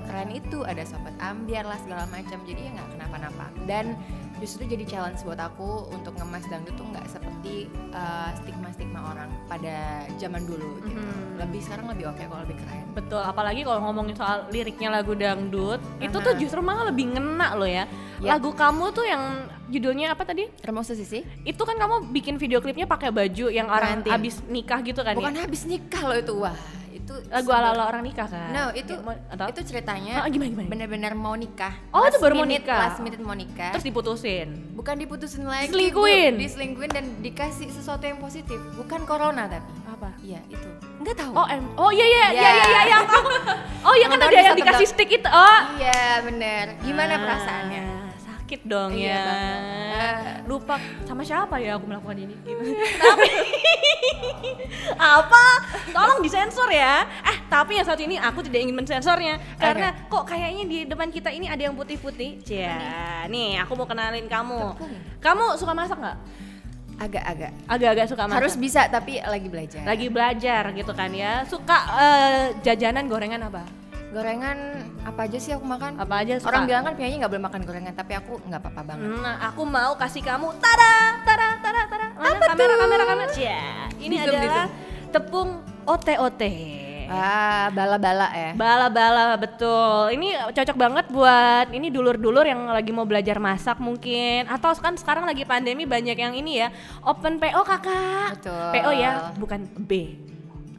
keren 0.06 0.30
itu 0.30 0.62
ada 0.62 0.86
sobat 0.86 1.10
ambiar 1.18 1.66
lah 1.66 1.74
segala 1.82 2.06
macam 2.06 2.38
jadi 2.46 2.70
ya 2.70 2.78
nggak 2.78 2.88
kenapa-napa 2.94 3.46
dan 3.66 3.98
justru 4.42 4.66
jadi 4.66 4.82
challenge 4.84 5.22
buat 5.22 5.38
aku 5.38 5.86
untuk 5.88 6.12
ngemas 6.12 6.42
dangdut 6.44 6.74
tuh 6.74 6.82
nggak 6.84 7.06
seperti 7.06 7.70
stigma 8.34 8.68
stigma 8.68 9.00
orang 9.06 9.30
pada 9.46 9.76
zaman 10.18 10.42
dulu 10.42 10.82
gitu 10.82 10.98
Mhm. 10.98 11.38
lebih 11.38 11.60
sekarang 11.60 11.86
lebih 11.88 12.04
oke 12.08 12.18
kalau 12.20 12.42
lebih 12.42 12.58
keren 12.58 12.82
Betul, 12.92 13.22
apalagi 13.22 13.62
kalau 13.62 13.80
ngomongin 13.82 14.12
soal 14.12 14.44
liriknya 14.48 14.92
lagu 14.92 15.14
dangdut, 15.14 15.80
itu 15.96 16.12
tuh 16.12 16.36
justru 16.36 16.60
malah 16.60 16.84
lebih 16.84 17.08
ngena 17.08 17.56
loh 17.56 17.64
ya. 17.64 17.88
Yap. 18.20 18.36
Lagu 18.36 18.52
kamu 18.52 18.84
tuh 18.90 19.00
yang 19.02 19.22
judulnya 19.66 20.12
apa 20.12 20.22
tadi? 20.22 20.44
termasuk 20.60 20.92
sisi 20.94 21.24
Itu 21.42 21.64
kan 21.64 21.74
kamu 21.74 22.12
bikin 22.12 22.36
video 22.36 22.60
klipnya 22.60 22.84
pakai 22.84 23.08
baju 23.08 23.48
yang 23.48 23.64
orang 23.66 24.04
Pengantin. 24.04 24.12
habis 24.12 24.34
nikah 24.46 24.80
gitu 24.82 25.00
kan 25.00 25.16
bukan 25.16 25.32
ya? 25.32 25.40
habis 25.40 25.64
nikah 25.64 26.02
loh 26.04 26.18
itu 26.18 26.34
wah 26.36 26.52
itu 27.02 27.14
Lagu 27.26 27.44
sebuah- 27.44 27.58
ala-ala 27.60 27.84
orang 27.84 28.02
nikah 28.02 28.24
kan? 28.24 28.48
No, 28.48 28.70
itu 28.70 28.94
mau- 28.96 29.18
atau? 29.28 29.46
itu 29.48 29.60
ceritanya 29.64 30.14
Ah, 30.16 30.28
gimana, 30.28 30.48
gimana? 30.48 30.68
bener-bener 30.68 31.12
mau 31.12 31.34
nikah. 31.34 31.74
Oh, 31.90 32.02
itu 32.02 32.14
Last 32.14 32.22
baru 32.22 32.34
mau 32.36 32.46
nikah. 32.46 32.78
Last 32.80 33.00
minute 33.00 33.20
mau 33.20 33.34
nikah. 33.34 33.70
Terus 33.72 33.84
diputusin. 33.84 34.48
bukan 34.72 34.94
diputusin 34.96 35.42
lagi, 35.44 35.68
Diselingkuhin. 35.68 36.32
Bu. 36.32 36.40
diselingkuhin 36.40 36.90
dan 36.90 37.04
dikasih 37.18 37.68
sesuatu 37.68 38.02
yang 38.02 38.16
positif, 38.16 38.58
bukan 38.72 39.02
corona 39.02 39.46
tapi. 39.46 39.66
Apa? 39.84 40.14
Iya 40.20 40.40
itu. 40.48 40.68
Enggak 40.96 41.14
tahu. 41.16 41.32
Oh, 41.32 41.46
em 41.46 41.62
oh 41.76 41.90
iya 41.90 42.02
iya 42.04 42.24
iya 42.28 42.30
Iya. 42.32 42.50
iya 42.64 42.80
iya 42.84 42.96
aku. 43.00 43.18
Oh 43.86 43.94
iya 43.94 44.06
kan 44.06 44.18
ada 44.20 44.30
yang 44.32 44.54
dikasih 44.56 44.86
stick 44.88 45.10
itu. 45.12 45.26
Oh. 45.26 45.60
Iya 45.76 46.22
bener. 46.22 46.78
Gimana 46.80 47.12
Ah, 47.12 47.20
perasaannya? 47.20 47.82
Sakit 48.52 48.68
dong 48.68 48.92
Iya 48.92 49.08
ya. 49.08 49.24
banget. 49.24 50.44
Lupa 50.44 50.76
sama 51.08 51.24
siapa 51.24 51.56
ya 51.56 51.80
aku 51.80 51.88
melakukan 51.88 52.20
ini. 52.20 52.36
Gitu. 52.44 52.68
tapi 53.00 53.28
apa? 55.16 55.44
Tolong 55.88 56.20
disensor 56.20 56.68
ya. 56.68 57.08
Eh 57.24 57.48
tapi 57.48 57.80
yang 57.80 57.88
satu 57.88 58.04
ini 58.04 58.20
aku 58.20 58.44
tidak 58.44 58.60
ingin 58.68 58.76
mensensornya 58.76 59.40
karena 59.56 59.96
kok 60.04 60.28
kayaknya 60.28 60.68
di 60.68 60.78
depan 60.84 61.08
kita 61.08 61.32
ini 61.32 61.48
ada 61.48 61.64
yang 61.64 61.72
putih-putih. 61.72 62.44
Cia, 62.44 63.24
nih 63.32 63.56
aku 63.64 63.72
mau 63.72 63.88
kenalin 63.88 64.28
kamu. 64.28 64.76
Tepung. 64.76 64.92
Kamu 65.24 65.56
suka 65.56 65.72
masak 65.72 65.96
nggak? 65.96 66.18
Agak-agak. 67.00 67.52
Agak-agak 67.64 68.06
suka 68.12 68.22
masak. 68.28 68.36
Harus 68.36 68.54
bisa 68.60 68.84
tapi 68.92 69.16
lagi 69.24 69.48
belajar. 69.48 69.80
lagi 69.88 70.12
belajar 70.12 70.62
gitu 70.76 70.92
kan 70.92 71.08
ya. 71.08 71.48
Suka 71.48 71.78
eh, 71.96 72.44
jajanan 72.60 73.08
gorengan 73.08 73.48
apa? 73.48 73.64
Gorengan 74.12 74.58
apa 75.08 75.24
aja 75.24 75.38
sih 75.40 75.56
aku 75.56 75.64
makan? 75.64 75.96
Apa 75.96 76.20
aja 76.20 76.36
suka? 76.36 76.52
Orang 76.52 76.68
bilang 76.68 76.84
kan 76.84 76.92
penyanyi 77.00 77.24
nggak 77.24 77.32
boleh 77.32 77.44
makan 77.48 77.60
gorengan, 77.64 77.94
tapi 77.96 78.12
aku 78.12 78.44
nggak 78.44 78.60
apa-apa 78.60 78.82
banget. 78.92 79.08
Nah, 79.08 79.36
aku 79.48 79.62
mau 79.64 79.96
kasih 79.96 80.20
kamu 80.20 80.52
tada, 80.60 81.16
tada, 81.24 81.48
tada, 81.64 81.80
tada. 81.88 82.06
Mana 82.20 82.36
Apa 82.36 82.44
kamera, 82.52 82.72
tuh? 82.76 82.80
kamera, 82.84 83.04
kamera. 83.08 83.32
Cia. 83.32 83.88
Ini 83.96 84.12
Di 84.12 84.16
zoom, 84.20 84.36
di 84.36 84.44
adalah 84.44 84.68
tepung 85.08 85.48
ote-ote. 85.88 86.52
Ah, 87.12 87.68
bala-bala 87.72 88.28
ya. 88.32 88.52
Bala-bala 88.56 89.36
betul. 89.36 90.12
Ini 90.16 90.48
cocok 90.52 90.76
banget 90.76 91.06
buat 91.12 91.68
ini 91.72 91.88
dulur-dulur 91.92 92.44
yang 92.44 92.68
lagi 92.72 92.88
mau 92.92 93.04
belajar 93.04 93.36
masak 93.36 93.76
mungkin 93.80 94.48
atau 94.48 94.72
kan 94.80 94.96
sekarang 94.96 95.28
lagi 95.28 95.44
pandemi 95.44 95.84
banyak 95.84 96.16
yang 96.16 96.32
ini 96.32 96.64
ya 96.64 96.68
open 97.04 97.36
PO 97.36 97.60
kakak. 97.64 98.40
Betul. 98.40 98.68
PO 98.76 98.90
ya, 98.92 99.32
bukan 99.36 99.60
B. 99.76 100.16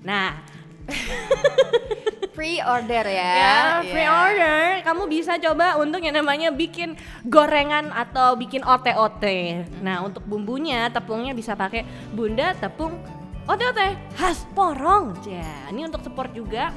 Nah, 0.02 0.53
Pre-order 2.36 3.06
ya. 3.06 3.14
ya 3.14 3.56
Iya. 3.86 3.94
pre-order 3.94 4.62
kamu 4.82 5.04
bisa 5.06 5.38
coba 5.38 5.78
untuk 5.78 6.02
yang 6.02 6.18
namanya 6.18 6.50
bikin 6.50 6.98
gorengan 7.30 7.94
atau 7.94 8.34
bikin 8.34 8.66
ote-ote. 8.66 9.70
Nah, 9.86 10.02
untuk 10.02 10.26
bumbunya 10.26 10.90
tepungnya 10.90 11.38
bisa 11.38 11.54
pakai 11.54 11.86
Bunda 12.10 12.58
tepung 12.58 12.98
ote-ote 13.46 13.96
khas 14.18 14.50
Porong. 14.58 15.14
Ya, 15.30 15.46
ini 15.70 15.86
untuk 15.86 16.02
support 16.02 16.34
juga 16.34 16.74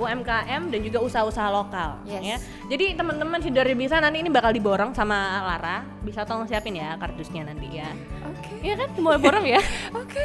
UMKM 0.00 0.72
dan 0.72 0.80
juga 0.80 0.98
usaha-usaha 0.98 1.48
lokal 1.48 2.00
Yes. 2.02 2.22
ya. 2.24 2.36
Jadi 2.66 2.96
teman-teman 2.96 3.36
si 3.38 3.48
dari 3.48 3.76
bisa 3.76 4.00
nanti 4.00 4.18
ini 4.18 4.26
bakal 4.26 4.50
diborong 4.50 4.90
sama 4.90 5.14
Lara. 5.44 5.84
Bisa 6.00 6.24
tolong 6.24 6.48
siapin 6.48 6.74
ya 6.74 6.96
kardusnya 6.96 7.44
nanti 7.44 7.76
ya. 7.76 7.92
Oke. 8.24 8.64
Iya 8.64 8.74
kan 8.74 8.88
mau 8.96 9.14
borong 9.14 9.44
ya? 9.44 9.60
Oke. 10.00 10.22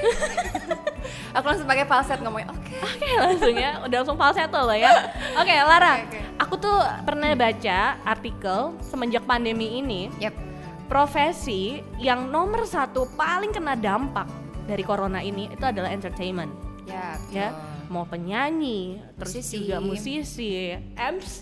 Aku 1.36 1.46
langsung 1.46 1.68
pakai 1.68 1.84
falset 1.84 2.20
ngomongnya. 2.20 2.50
Oke. 2.50 2.76
Oke 2.80 3.10
langsung 3.14 3.54
ya, 3.54 3.84
udah 3.84 3.98
langsung 4.00 4.16
falsetto 4.16 4.58
lah 4.58 4.74
ya. 4.74 4.92
Oke 5.36 5.52
Lara, 5.54 5.94
Oke, 6.00 6.04
oke. 6.08 6.20
aku 6.38 6.54
tuh 6.58 6.78
pernah 7.04 7.36
baca 7.36 7.78
artikel 8.02 8.60
semenjak 8.82 9.24
pandemi 9.24 9.78
ini 9.78 10.08
Yap. 10.18 10.34
profesi 10.86 11.78
yang 11.98 12.30
nomor 12.30 12.64
satu 12.64 13.10
paling 13.14 13.52
kena 13.52 13.76
dampak 13.76 14.26
dari 14.64 14.82
corona 14.82 15.20
ini 15.20 15.46
itu 15.48 15.62
adalah 15.62 15.90
entertainment 15.90 16.50
Ya. 16.86 17.18
ya. 17.30 17.48
Mau 17.88 18.04
penyanyi 18.04 19.00
terus 19.16 19.34
Musisi. 19.34 19.56
juga 19.60 19.78
musisi 19.80 20.48
MC 20.96 21.42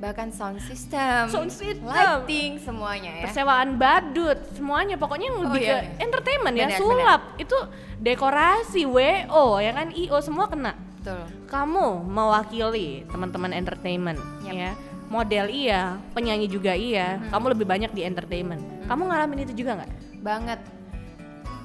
Bahkan 0.00 0.32
sound 0.32 0.56
system, 0.60 1.28
Sound 1.28 1.52
system. 1.52 1.84
lighting 1.84 2.56
semuanya 2.56 3.12
ya. 3.14 3.22
persewaan 3.22 3.76
badut 3.76 4.40
semuanya 4.50 4.96
pokoknya 4.96 5.28
yang 5.28 5.38
Oh, 5.38 5.44
lebih 5.44 5.60
iya, 5.60 5.68
ke 5.68 5.76
iya. 5.76 5.92
entertainment 6.00 6.54
ya 6.54 6.66
Benar, 6.66 6.78
sulap 6.78 7.20
itu 7.36 7.58
dekorasi 8.00 8.82
wo 8.88 9.04
ya 9.56 9.70
kan 9.70 9.92
io 9.92 10.16
semua 10.18 10.48
kena 10.48 10.72
Betul. 10.96 11.20
kamu 11.46 11.86
mewakili 12.02 13.04
teman-teman 13.06 13.52
entertainment 13.52 14.16
Yap. 14.40 14.52
ya 14.54 14.70
model 15.06 15.46
iya 15.46 15.80
penyanyi 16.10 16.46
juga 16.46 16.72
iya 16.72 17.18
Hmm. 17.18 17.28
kamu 17.30 17.44
lebih 17.52 17.66
banyak 17.66 17.90
di 17.90 18.00
entertainment 18.00 18.60
kamu 18.86 19.02
ngalamin 19.04 19.44
itu 19.44 19.52
juga 19.54 19.76
nggak 19.76 19.90
Banget. 20.20 20.60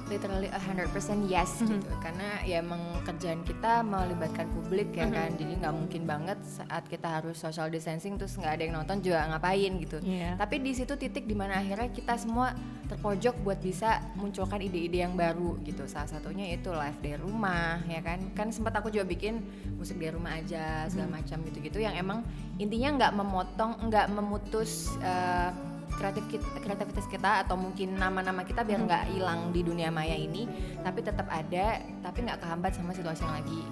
Literally 0.06 0.46
100% 0.46 1.26
yes 1.26 1.60
Mhm. 1.60 1.66
gitu. 1.68 1.90
Karena 1.98 2.38
ya 2.42 2.62
emang 2.62 2.78
kerjaan 3.02 3.42
kita 3.42 3.82
melibatkan 3.82 4.46
publik 4.48 4.94
ya 4.94 5.04
Mhm. 5.04 5.12
kan. 5.12 5.30
Jadi 5.34 5.52
nggak 5.58 5.74
mungkin 5.74 6.02
banget 6.04 6.38
saat 6.42 6.86
kita 6.86 7.08
harus 7.10 7.34
social 7.34 7.66
distancing 7.66 8.14
terus 8.14 8.34
nggak 8.34 8.52
ada 8.54 8.62
yang 8.62 8.74
nonton 8.76 9.02
juga 9.02 9.26
ngapain 9.26 9.72
gitu. 9.76 9.98
Iya. 10.00 10.38
Tapi 10.38 10.62
di 10.62 10.72
situ 10.72 10.94
titik 10.94 11.26
di 11.26 11.34
mana 11.34 11.58
akhirnya 11.58 11.90
kita 11.90 12.14
semua 12.16 12.54
terpojok 12.86 13.42
buat 13.42 13.58
bisa 13.58 13.98
munculkan 14.14 14.62
ide-ide 14.62 15.02
yang 15.02 15.14
baru 15.14 15.58
gitu. 15.60 15.84
Salah 15.84 16.06
satunya 16.06 16.54
itu 16.54 16.70
live 16.70 16.98
dari 17.02 17.18
rumah 17.18 17.82
ya 17.84 17.98
kan. 17.98 18.30
Kan 18.30 18.54
sempat 18.54 18.78
aku 18.78 18.88
juga 18.88 19.02
bikin 19.04 19.42
musik 19.74 19.98
dari 19.98 20.14
rumah 20.14 20.38
aja 20.38 20.86
segala 20.86 21.18
macam 21.18 21.42
gitu-gitu 21.42 21.82
yang 21.82 21.92
emang 21.92 22.22
intinya 22.56 22.94
nggak 22.94 23.12
memotong, 23.12 23.72
nggak 23.90 24.06
memutus 24.08 24.94
eh, 25.02 25.50
kreatif 25.96 26.22
kreativitas 26.56 27.06
kita 27.06 27.42
atau 27.42 27.56
mungkin 27.56 27.94
nama-nama 27.94 28.40
kita 28.40 28.62
biar 28.62 28.80
nggak 28.80 29.04
hilang 29.10 29.50
di 29.50 29.60
dunia 29.60 29.88
maya 29.88 30.14
ini, 30.14 30.44
tapi 30.80 31.00
tetap 31.00 31.26
ada, 31.26 31.66
tapi 32.00 32.18
nggak 32.22 32.38
kehambat 32.38 32.72
sama 32.72 32.92
situasi 32.92 33.20
yang 33.20 33.34
lagi 33.34 33.62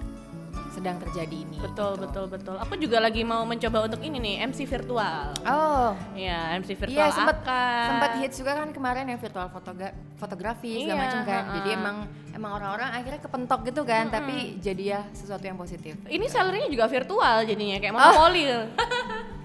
sedang 0.71 0.95
terjadi 0.97 1.35
ini. 1.37 1.55
betul 1.57 1.95
gitu. 1.95 2.03
betul 2.03 2.25
betul 2.27 2.55
aku 2.57 2.75
juga 2.75 2.99
lagi 2.99 3.23
mau 3.23 3.43
mencoba 3.43 3.87
untuk 3.87 3.99
ini 4.01 4.19
nih 4.19 4.35
MC 4.45 4.63
virtual 4.65 5.31
Oh, 5.43 5.95
ya 6.13 6.51
MC 6.53 6.75
virtual 6.75 6.95
Iya 6.97 7.11
sempat 7.11 7.37
sempat 7.85 8.11
hits 8.17 8.35
juga 8.35 8.51
kan 8.55 8.69
kemarin 8.71 9.03
yang 9.05 9.15
virtual 9.17 9.47
fotoga- 9.47 9.95
fotografi 10.15 10.83
segala 10.83 10.91
Iya, 10.91 10.95
macam 10.97 11.19
kan. 11.21 11.41
ha-ha. 11.41 11.53
Jadi 11.53 11.69
emang 11.71 11.97
emang 12.31 12.51
orang-orang 12.53 12.89
akhirnya 12.93 13.21
kepentok 13.21 13.59
gitu 13.65 13.81
kan, 13.83 14.03
tapi 14.09 14.59
jadi 14.59 14.83
ya 14.85 15.01
sesuatu 15.11 15.43
yang 15.43 15.55
positif. 15.55 15.95
ini 16.07 16.25
salarynya 16.25 16.67
juga 16.67 16.87
virtual 16.89 17.37
jadinya 17.43 17.77
kayak 17.77 17.93
monopoli 17.93 18.43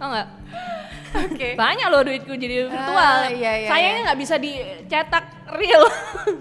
tau 0.01 0.09
nggak? 0.09 0.29
Oke. 1.11 1.59
banyak 1.59 1.87
loh 1.91 2.07
duitku 2.07 2.33
jadi 2.33 2.71
virtual. 2.71 3.19
Ah, 3.19 3.27
iya, 3.27 3.53
iya, 3.59 3.69
sayangnya 3.69 4.01
nggak 4.07 4.21
bisa 4.23 4.39
dicetak 4.39 5.25
real. 5.59 5.83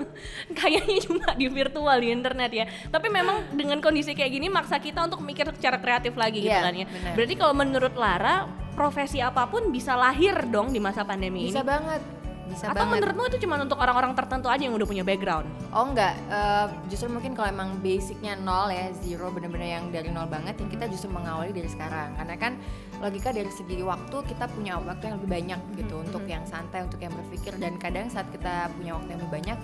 Kayaknya 0.59 0.97
cuma 1.09 1.25
di 1.33 1.49
virtual 1.49 1.97
di 1.97 2.13
internet 2.13 2.51
ya. 2.53 2.65
Tapi 2.85 3.09
memang 3.09 3.49
dengan 3.51 3.81
kondisi 3.81 4.13
kayak 4.13 4.29
gini 4.29 4.45
maksa 4.45 4.77
kita 4.77 5.01
untuk 5.01 5.25
mikir 5.25 5.49
secara 5.57 5.81
kreatif 5.81 6.13
lagi 6.13 6.45
gitu 6.45 6.53
Iya, 6.53 6.61
kan 6.61 6.73
ya. 6.73 6.85
berarti 7.17 7.33
kalau 7.33 7.57
menurut 7.57 7.97
Lara 7.97 8.45
profesi 8.71 9.17
apa 9.19 9.49
pun 9.49 9.73
bisa 9.73 9.97
lahir 9.97 10.37
dong 10.45 10.69
di 10.69 10.77
masa 10.77 11.01
pandemi 11.01 11.49
Bisa 11.49 11.59
ini. 11.59 11.67
banget. 11.67 12.01
Bisa 12.49 12.73
atau 12.73 12.81
banget. 12.81 12.93
menurutmu 12.97 13.23
itu 13.29 13.37
cuma 13.45 13.55
untuk 13.61 13.77
orang-orang 13.77 14.17
tertentu 14.17 14.49
aja 14.49 14.65
yang 14.65 14.73
udah 14.73 14.87
punya 14.89 15.05
background? 15.05 15.45
Oh 15.69 15.85
enggak, 15.85 16.17
eh, 16.27 16.65
justru 16.89 17.07
mungkin 17.13 17.37
kalau 17.37 17.53
emang 17.53 17.77
basicnya 17.79 18.33
nol 18.33 18.73
ya, 18.73 18.89
zero 18.97 19.29
bener-bener 19.29 19.77
yang 19.77 19.93
dari 19.93 20.09
nol 20.09 20.25
banget 20.25 20.57
ya 20.57 20.65
kita 20.65 20.89
justru 20.89 21.13
mengawali 21.13 21.53
dari 21.53 21.69
sekarang. 21.69 22.17
Karena 22.17 22.35
kan 22.41 22.57
logika 22.99 23.29
dari 23.29 23.53
segi 23.53 23.79
waktu 23.85 24.17
kita 24.25 24.49
punya 24.51 24.81
waktu 24.81 25.13
yang 25.13 25.15
lebih 25.21 25.29
banyak 25.29 25.59
gitu 25.79 25.95
Untuk 26.01 26.25
yang 26.25 26.43
santai, 26.49 26.83
untuk 26.83 26.97
yang 26.99 27.13
berpikir. 27.13 27.53
Dan 27.61 27.77
kadang 27.77 28.09
saat 28.09 28.25
kita 28.33 28.73
punya 28.73 28.97
waktu 28.97 29.13
yang 29.13 29.21
lebih 29.21 29.33
banyak 29.45 29.59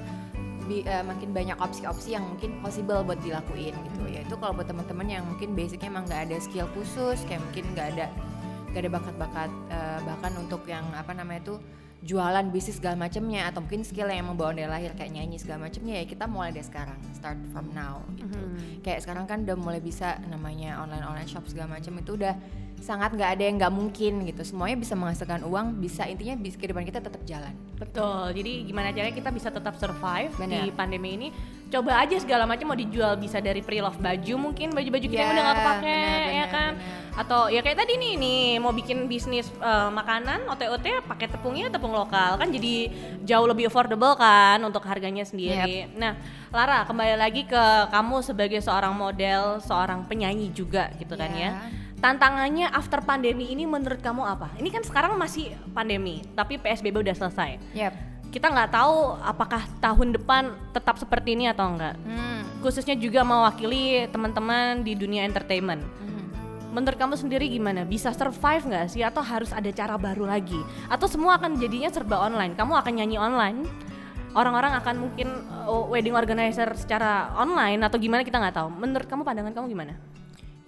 bi- 0.70 0.86
eh, 0.86 1.04
makin 1.06 1.30
banyak 1.34 1.58
opsi-opsi 1.58 2.14
yang 2.14 2.26
mungkin 2.26 2.62
possible 2.62 3.02
buat 3.02 3.18
dilakuin 3.26 3.74
gitu. 3.74 4.02
Yaitu 4.06 4.38
kalau 4.38 4.54
buat 4.54 4.70
teman-teman 4.70 5.10
yang 5.10 5.24
mungkin 5.26 5.58
basicnya 5.58 5.90
emang 5.90 6.06
nggak 6.06 6.30
ada 6.30 6.38
skill 6.38 6.70
khusus 6.78 7.22
Kayak 7.26 7.42
mungkin 7.50 7.66
nggak 7.74 7.88
ada 7.98 8.06
nggak 8.74 8.82
ada 8.82 8.92
bakat-bakat 8.92 9.50
eh, 9.72 10.00
bahkan 10.04 10.32
untuk 10.38 10.62
yang 10.68 10.84
apa 10.94 11.16
namanya 11.16 11.42
itu 11.48 11.56
jualan 12.02 12.46
bisnis 12.50 12.78
segala 12.78 13.00
macamnya 13.00 13.48
atau 13.48 13.60
mungkin 13.60 13.82
skill 13.82 14.06
yang 14.08 14.28
bawaan 14.32 14.56
dari 14.56 14.68
lahir 14.68 14.92
kayak 14.94 15.10
nyanyi 15.10 15.38
segala 15.38 15.66
macamnya 15.66 16.00
ya 16.00 16.06
kita 16.06 16.26
mulai 16.26 16.52
dari 16.52 16.62
sekarang 16.62 17.00
start 17.12 17.40
from 17.50 17.72
now 17.72 18.04
gitu 18.14 18.36
Mhm. 18.36 18.82
kayak 18.82 19.00
sekarang 19.02 19.26
kan 19.26 19.42
udah 19.42 19.56
mulai 19.56 19.80
bisa 19.80 20.20
namanya 20.26 20.78
online 20.78 21.02
online 21.02 21.26
shop 21.26 21.46
segala 21.46 21.74
macam 21.74 21.96
itu 21.96 22.14
udah 22.14 22.36
sangat 22.78 23.10
nggak 23.12 23.30
ada 23.32 23.44
yang 23.44 23.56
nggak 23.58 23.74
mungkin 23.74 24.14
gitu 24.24 24.42
semuanya 24.44 24.78
bisa 24.78 24.94
menghasilkan 24.94 25.42
uang 25.42 25.80
bisa 25.80 26.06
intinya 26.06 26.36
bis 26.36 26.54
kehidupan 26.54 26.84
kita 26.84 27.00
tetap 27.00 27.24
jalan 27.24 27.56
Betul. 27.76 28.32
Jadi 28.32 28.64
gimana 28.64 28.88
caranya 28.90 29.12
kita 29.12 29.32
bisa 29.32 29.50
tetap 29.50 29.76
survive 29.76 30.32
Benar. 30.36 30.64
di 30.64 30.72
pandemi 30.72 31.10
ini? 31.14 31.28
Coba 31.76 32.00
aja 32.00 32.16
segala 32.24 32.48
macam 32.48 32.72
mau 32.72 32.80
dijual 32.80 33.20
bisa 33.20 33.44
dari 33.44 33.60
pre-love 33.60 34.00
baju 34.00 34.34
mungkin 34.48 34.72
baju-baju 34.72 35.08
kita 35.12 35.20
yang 35.20 35.28
Ya, 35.28 35.36
udah 35.36 35.44
nggak 35.44 35.58
kepake 35.60 35.84
benar, 35.92 36.32
ya 36.32 36.46
kan? 36.48 36.72
benar. 36.80 37.04
Atau 37.16 37.42
ya 37.52 37.60
kayak 37.60 37.84
tadi 37.84 37.94
nih 38.00 38.14
nih 38.16 38.44
mau 38.64 38.72
bikin 38.72 39.12
bisnis 39.12 39.52
eh, 39.60 39.90
makanan 39.92 40.48
OT-OT 40.48 41.04
pakai 41.04 41.28
tepungnya 41.28 41.68
tepung 41.68 41.92
lokal 41.92 42.40
kan 42.40 42.48
jadi 42.48 42.96
jauh 43.28 43.44
lebih 43.44 43.68
affordable 43.68 44.16
kan 44.16 44.64
untuk 44.64 44.88
harganya 44.88 45.28
sendiri. 45.28 45.92
Nah, 46.00 46.16
Lara 46.56 46.88
kembali 46.88 47.20
lagi 47.20 47.44
ke 47.44 47.64
kamu 47.92 48.24
sebagai 48.24 48.64
seorang 48.64 48.96
model, 48.96 49.60
seorang 49.60 50.08
penyanyi 50.08 50.56
juga 50.56 50.96
gitu 50.96 51.20
kan 51.20 51.32
ya. 51.36 51.52
Ya. 51.52 51.52
Tantangannya 52.00 52.72
after 52.72 53.04
pandemi 53.04 53.52
ini 53.52 53.68
menurut 53.68 54.00
kamu 54.00 54.24
apa? 54.24 54.48
Ini 54.60 54.72
kan 54.72 54.84
sekarang 54.84 55.16
masih 55.20 55.52
pandemi, 55.76 56.24
tapi 56.40 56.56
PSBB 56.56 57.04
udah 57.04 57.16
selesai 57.16 57.60
yap 57.76 58.15
kita 58.36 58.52
nggak 58.52 58.76
tahu 58.76 59.16
apakah 59.24 59.64
tahun 59.80 60.12
depan 60.20 60.52
tetap 60.76 61.00
seperti 61.00 61.40
ini 61.40 61.48
atau 61.48 61.72
enggak. 61.72 61.96
hmm. 62.04 62.60
Khususnya 62.60 63.00
juga 63.00 63.24
mewakili 63.24 64.12
teman-teman 64.12 64.84
di 64.84 64.92
dunia 64.92 65.24
entertainment. 65.24 65.80
Mhm. 65.80 66.24
Menurut 66.76 67.00
kamu 67.00 67.16
sendiri 67.16 67.48
gimana? 67.48 67.88
Bisa 67.88 68.12
survive 68.12 68.68
nggak 68.68 68.92
sih? 68.92 69.08
Atau 69.08 69.24
harus 69.24 69.56
ada 69.56 69.72
cara 69.72 69.96
baru 69.96 70.28
lagi? 70.28 70.60
Atau 70.92 71.08
semua 71.08 71.40
akan 71.40 71.56
jadinya 71.56 71.88
serba 71.88 72.20
online? 72.20 72.60
Kamu 72.60 72.76
akan 72.76 72.94
nyanyi 73.00 73.16
online? 73.16 73.64
Orang-orang 74.36 74.76
akan 74.84 74.96
mungkin 75.00 75.32
uh, 75.64 75.88
wedding 75.88 76.12
organizer 76.12 76.68
secara 76.76 77.32
online 77.40 77.80
atau 77.88 77.96
gimana 77.96 78.28
kita 78.28 78.36
nggak 78.36 78.60
tahu. 78.60 78.68
Menurut 78.68 79.08
kamu 79.08 79.24
pandangan 79.24 79.56
kamu 79.56 79.72
gimana? 79.72 79.96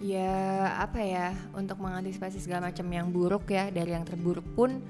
Ya 0.00 0.72
apa 0.80 1.04
ya 1.04 1.36
untuk 1.52 1.76
mengantisipasi 1.84 2.40
segala 2.40 2.72
macam 2.72 2.88
yang 2.88 3.12
buruk 3.12 3.52
ya 3.52 3.68
dari 3.68 3.92
yang 3.92 4.08
terburuk 4.08 4.46
pun 4.56 4.80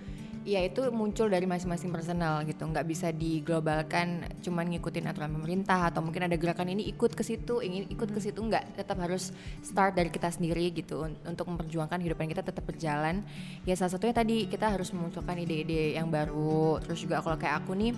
ya 0.48 0.64
itu 0.64 0.80
muncul 0.88 1.28
dari 1.28 1.44
masing-masing 1.44 1.92
personal 1.92 2.40
gitu. 2.48 2.64
Nggak 2.64 2.86
bisa 2.88 3.12
diglobalkan 3.12 4.24
cuman 4.40 4.72
ngikutin 4.72 5.04
aturan 5.12 5.28
pemerintah 5.36 5.92
atau 5.92 6.00
mungkin 6.00 6.24
ada 6.24 6.36
gerakan 6.40 6.72
ini 6.72 6.88
ikut 6.88 7.12
ke 7.12 7.20
situ 7.20 7.60
ingin 7.60 7.84
ikut 7.92 8.08
ke 8.08 8.20
situ 8.24 8.40
nggak. 8.40 8.80
Tetap 8.80 8.96
harus 8.96 9.36
start 9.60 9.92
dari 10.00 10.08
kita 10.08 10.32
sendiri 10.32 10.72
gitu. 10.72 11.04
Un- 11.04 11.20
untuk 11.28 11.44
memperjuangkan 11.52 12.00
kehidupan 12.00 12.32
kita 12.32 12.40
tetap 12.40 12.64
berjalan. 12.64 13.20
Ya 13.68 13.76
salah 13.76 13.92
satunya 13.92 14.16
tadi 14.16 14.48
kita 14.48 14.72
harus 14.72 14.88
memunculkan 14.96 15.36
ide-ide 15.36 16.00
yang 16.00 16.08
baru. 16.08 16.80
Terus 16.80 17.04
juga 17.04 17.20
kalau 17.20 17.36
kayak 17.36 17.64
aku 17.64 17.76
nih 17.76 17.92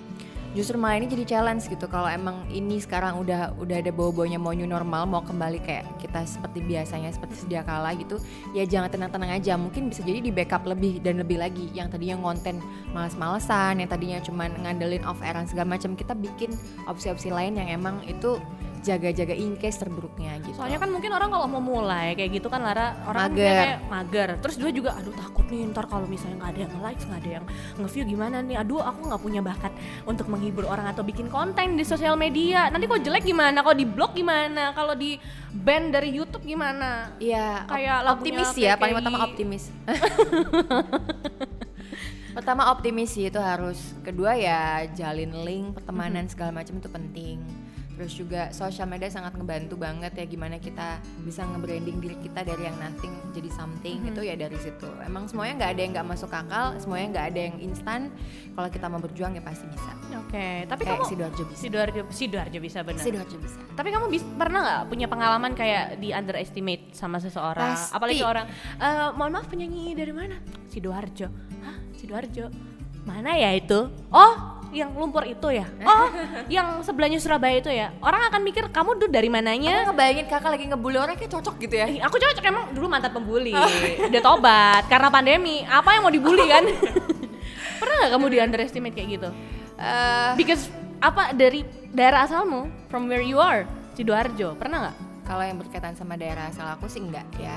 justru 0.52 0.74
malah 0.74 0.98
ini 0.98 1.06
jadi 1.06 1.24
challenge 1.36 1.70
gitu. 1.70 1.86
Kalau 1.86 2.10
emang 2.10 2.42
ini 2.50 2.82
sekarang 2.82 3.22
udah 3.22 3.54
udah 3.58 3.76
ada 3.78 3.92
bau-baunya 3.94 4.36
mau 4.36 4.50
new 4.50 4.66
normal 4.66 5.06
mau 5.06 5.22
kembali 5.22 5.62
kayak 5.62 5.86
kita 6.02 6.26
seperti 6.26 6.58
biasanya 6.64 7.10
seperti 7.14 7.46
sedia 7.46 7.62
kala 7.62 7.94
gitu 7.94 8.18
ya 8.56 8.66
jangan 8.66 8.90
tenang-tenang 8.90 9.38
aja. 9.38 9.54
Mungkin 9.54 9.90
bisa 9.92 10.02
jadi 10.02 10.18
di 10.18 10.32
backup 10.34 10.66
lebih 10.66 10.98
dan 11.02 11.22
lebih 11.22 11.38
lagi. 11.38 11.70
Yang 11.70 11.98
tadinya 11.98 12.16
konten 12.18 12.58
males-malesan 12.90 13.78
yang 13.78 13.90
tadinya 13.90 14.18
cuman 14.22 14.50
ngandelin 14.66 15.06
off 15.06 15.22
airan 15.22 15.46
segala 15.46 15.78
macam 15.78 15.94
kita 15.94 16.12
bikin 16.18 16.50
opsi-opsi 16.90 17.30
lain 17.30 17.54
yang 17.54 17.70
emang 17.70 18.02
itu 18.10 18.42
jaga-jaga 18.80 19.32
in 19.32 19.56
case 19.56 19.76
terburuknya 19.76 20.40
gitu. 20.40 20.56
Soalnya 20.56 20.80
kan 20.80 20.88
mungkin 20.88 21.12
orang 21.12 21.28
kalau 21.28 21.46
mau 21.46 21.60
mulai 21.60 22.16
kayak 22.16 22.40
gitu 22.40 22.48
kan 22.48 22.60
Lara 22.60 22.96
orang 23.04 23.32
Mager. 23.32 23.44
kayak 23.44 23.76
mager. 23.86 24.28
Terus 24.40 24.54
dia 24.56 24.70
juga 24.72 24.90
aduh 24.96 25.12
takut 25.12 25.44
nih 25.46 25.68
ntar 25.70 25.84
kalau 25.84 26.04
misalnya 26.04 26.40
nggak 26.40 26.50
ada 26.50 26.60
yang 26.64 26.72
like, 26.80 27.00
nggak 27.00 27.20
ada 27.20 27.30
yang 27.40 27.44
nge-view 27.76 28.04
gimana 28.08 28.36
nih. 28.40 28.56
Aduh 28.58 28.80
aku 28.80 29.00
nggak 29.06 29.20
punya 29.20 29.40
bakat 29.44 29.72
untuk 30.04 30.26
menghibur 30.26 30.64
orang 30.64 30.88
atau 30.88 31.04
bikin 31.04 31.28
konten 31.28 31.76
di 31.76 31.84
sosial 31.84 32.16
media. 32.16 32.72
Nanti 32.72 32.88
kok 32.88 33.04
jelek 33.04 33.22
gimana? 33.22 33.60
Kalau 33.60 33.76
di 33.76 33.86
blog 33.86 34.12
gimana? 34.12 34.72
Kalau 34.72 34.96
di 34.96 35.20
band 35.50 35.92
dari 35.92 36.10
YouTube 36.10 36.42
gimana? 36.42 37.14
Iya, 37.18 37.66
op- 37.66 37.70
Kayak 37.74 37.98
lagunya 38.00 38.40
optimis 38.40 38.50
ya, 38.56 38.72
paling 38.78 38.94
pertama 38.96 39.18
optimis. 39.26 39.64
pertama 42.36 42.62
optimis 42.70 43.10
sih 43.10 43.26
itu 43.26 43.40
harus. 43.42 43.78
Kedua 44.06 44.38
ya 44.38 44.86
jalin 44.94 45.34
link, 45.42 45.66
pertemanan 45.76 46.30
segala 46.30 46.54
macam 46.54 46.78
itu 46.78 46.88
penting. 46.88 47.38
Terus 48.00 48.16
juga 48.16 48.48
sosial 48.48 48.88
media 48.88 49.12
sangat 49.12 49.36
ngebantu 49.36 49.76
banget 49.76 50.16
ya 50.16 50.24
gimana 50.24 50.56
kita 50.56 51.04
bisa 51.20 51.44
nge-branding 51.44 52.00
diri 52.00 52.16
kita 52.16 52.48
dari 52.48 52.64
yang 52.64 52.80
nothing 52.80 53.12
jadi 53.36 53.52
something 53.52 54.08
itu 54.08 54.24
ya 54.24 54.40
dari 54.40 54.56
situ. 54.56 54.88
Emang 55.04 55.28
semuanya 55.28 55.60
nggak 55.60 55.70
ada 55.76 55.80
yang 55.84 55.92
nggak 55.92 56.08
masuk 56.08 56.32
akal, 56.32 56.80
semuanya 56.80 57.06
nggak 57.12 57.26
ada 57.28 57.40
yang 57.52 57.56
instan. 57.60 58.08
Kalau 58.56 58.72
kita 58.72 58.88
mau 58.88 59.04
berjuang 59.04 59.36
ya 59.36 59.44
pasti 59.44 59.68
bisa. 59.68 59.92
Oke, 60.16 60.64
tapi 60.64 60.82
Kayak 60.88 60.96
kamu 60.96 61.04
Sidoarjo 61.12 61.42
bisa. 61.44 61.60
Sidoarjo, 61.60 62.00
Sidoarjo 62.08 62.58
bisa 62.64 62.78
benar. 62.80 63.04
Sidoarjo 63.04 63.36
bisa. 63.36 63.60
Tapi 63.76 63.88
kamu 63.92 64.06
bis- 64.08 64.30
pernah 64.40 64.60
nggak 64.64 64.82
punya 64.88 65.04
pengalaman 65.04 65.52
kayak 65.52 66.00
di 66.00 66.08
underestimate 66.16 66.96
sama 66.96 67.20
seseorang? 67.20 67.76
Pasti. 67.76 67.92
Apalagi 67.92 68.22
orang, 68.24 68.48
"Eh, 68.80 69.08
mohon 69.12 69.36
maaf 69.36 69.44
penyanyi 69.44 69.92
dari 69.92 70.16
mana? 70.16 70.40
Sidoarjo. 70.72 71.28
Hah, 71.68 71.76
Sidoarjo. 72.00 72.48
Mana 73.04 73.36
ya 73.36 73.52
itu? 73.52 73.92
Oh, 74.08 74.59
yang 74.70 74.90
lumpur 74.94 75.26
itu 75.26 75.48
ya? 75.50 75.66
Oh, 75.90 76.06
yang 76.46 76.80
sebelahnya 76.86 77.18
Surabaya 77.18 77.58
itu 77.58 77.70
ya? 77.70 77.90
Orang 77.98 78.22
akan 78.30 78.40
mikir 78.46 78.64
kamu 78.70 78.96
tuh 79.02 79.08
dari 79.10 79.26
mananya? 79.26 79.84
Aku 79.84 79.92
ngebayangin 79.94 80.26
kakak 80.30 80.50
lagi 80.54 80.64
ngebully 80.70 80.98
orang 80.98 81.14
kayak 81.18 81.32
cocok 81.34 81.54
gitu 81.58 81.74
ya. 81.74 81.86
Eh, 81.90 81.98
aku 82.00 82.16
cocok 82.16 82.44
emang 82.46 82.64
dulu 82.70 82.86
mantan 82.86 83.10
pembuli, 83.10 83.54
udah 84.00 84.22
tobat 84.22 84.86
karena 84.86 85.08
pandemi. 85.10 85.66
Apa 85.66 85.98
yang 85.98 86.02
mau 86.06 86.12
dibully 86.14 86.46
kan? 86.46 86.64
Pernah 87.80 87.94
nggak 88.04 88.12
kamu 88.14 88.26
di 88.30 88.38
underestimate 88.38 88.94
kayak 88.94 89.08
gitu? 89.18 89.28
Eh, 89.80 90.30
Because 90.38 90.68
apa 91.00 91.32
dari 91.32 91.64
daerah 91.90 92.28
asalmu, 92.28 92.68
from 92.92 93.08
where 93.08 93.24
you 93.24 93.40
are, 93.40 93.64
Sidoarjo, 93.96 94.54
pernah 94.54 94.88
nggak? 94.88 94.96
Kalau 95.26 95.44
yang 95.46 95.58
berkaitan 95.58 95.94
sama 95.94 96.18
daerah 96.18 96.50
asal 96.50 96.66
aku 96.66 96.90
sih 96.90 97.00
enggak 97.02 97.26
ya. 97.38 97.54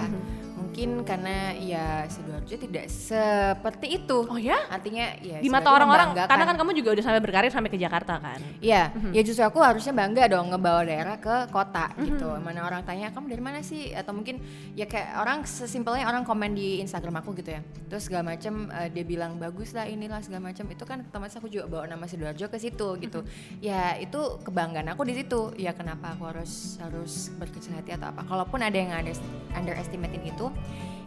Mungkin 0.53 1.01
karena 1.01 1.53
ya 1.53 2.05
Sidoarjo 2.05 2.55
tidak 2.55 2.85
seperti 2.89 3.97
itu. 3.97 4.17
Oh 4.25 4.37
ya? 4.37 4.57
Artinya 4.69 5.17
ya 5.21 5.37
Di 5.41 5.49
mata 5.49 5.69
orang-orang, 5.69 6.13
karena 6.13 6.45
kan 6.45 6.55
kamu 6.57 6.71
juga 6.77 6.89
udah 6.97 7.03
sampai 7.03 7.21
berkarir 7.21 7.49
sampai 7.49 7.69
ke 7.69 7.77
Jakarta 7.77 8.17
kan? 8.17 8.39
Iya, 8.61 8.93
ya 9.11 9.21
justru 9.21 9.41
aku 9.41 9.59
harusnya 9.59 9.93
bangga 9.93 10.29
dong 10.29 10.53
ngebawa 10.53 10.81
daerah 10.85 11.17
ke 11.17 11.49
kota 11.49 11.89
Mhm. 11.93 12.05
gitu. 12.05 12.29
Mana 12.37 12.65
orang 12.65 12.81
tanya 12.85 13.09
kamu 13.09 13.25
dari 13.29 13.43
mana 13.43 13.59
sih? 13.61 13.93
Atau 13.93 14.13
mungkin 14.13 14.41
ya 14.73 14.85
kayak 14.85 15.19
orang 15.19 15.43
sesimpelnya 15.43 16.05
orang 16.05 16.23
komen 16.23 16.53
di 16.53 16.79
Instagram 16.79 17.21
aku 17.21 17.33
gitu 17.37 17.53
ya. 17.53 17.61
Terus 17.89 18.09
segala 18.09 18.33
macam 18.33 18.69
eh, 18.69 18.89
dia 18.89 19.03
bilang 19.03 19.37
bagus 19.37 19.73
lah 19.73 19.85
inilah 19.85 20.21
segala 20.21 20.49
macam. 20.49 20.65
Itu 20.69 20.83
kan 20.85 21.01
otomatis 21.03 21.35
aku 21.37 21.49
juga 21.49 21.65
bawa 21.65 21.85
nama 21.85 22.05
sidoarjo 22.05 22.45
ke 22.47 22.57
situ 22.57 22.87
gitu. 22.97 23.21
Mhm. 23.21 23.61
Ya 23.61 23.97
itu 23.97 24.19
kebanggaan 24.41 24.89
aku 24.89 25.01
di 25.03 25.17
situ. 25.17 25.53
Ya 25.57 25.73
kenapa 25.73 26.13
aku 26.13 26.29
harus 26.29 26.77
harus 26.77 27.33
berkecil 27.35 27.73
hati 27.73 27.93
atau 27.93 28.09
apa? 28.09 28.21
Kalaupun 28.23 28.59
ada 28.59 28.73
yang 28.73 28.89
under, 28.89 29.13
underestimatein 29.53 30.23
itu, 30.27 30.42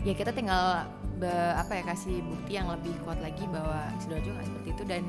ya 0.07 0.15
kita 0.15 0.31
tinggal 0.31 0.87
be- 1.19 1.55
apa 1.57 1.81
ya 1.81 1.83
kasih 1.89 2.23
bukti 2.23 2.61
yang 2.61 2.71
lebih 2.71 2.95
kuat 3.03 3.19
lagi 3.19 3.43
bahwa 3.51 3.91
sidoarjo 3.99 4.31
nggak 4.31 4.47
seperti 4.47 4.69
itu 4.71 4.83
dan 4.87 5.03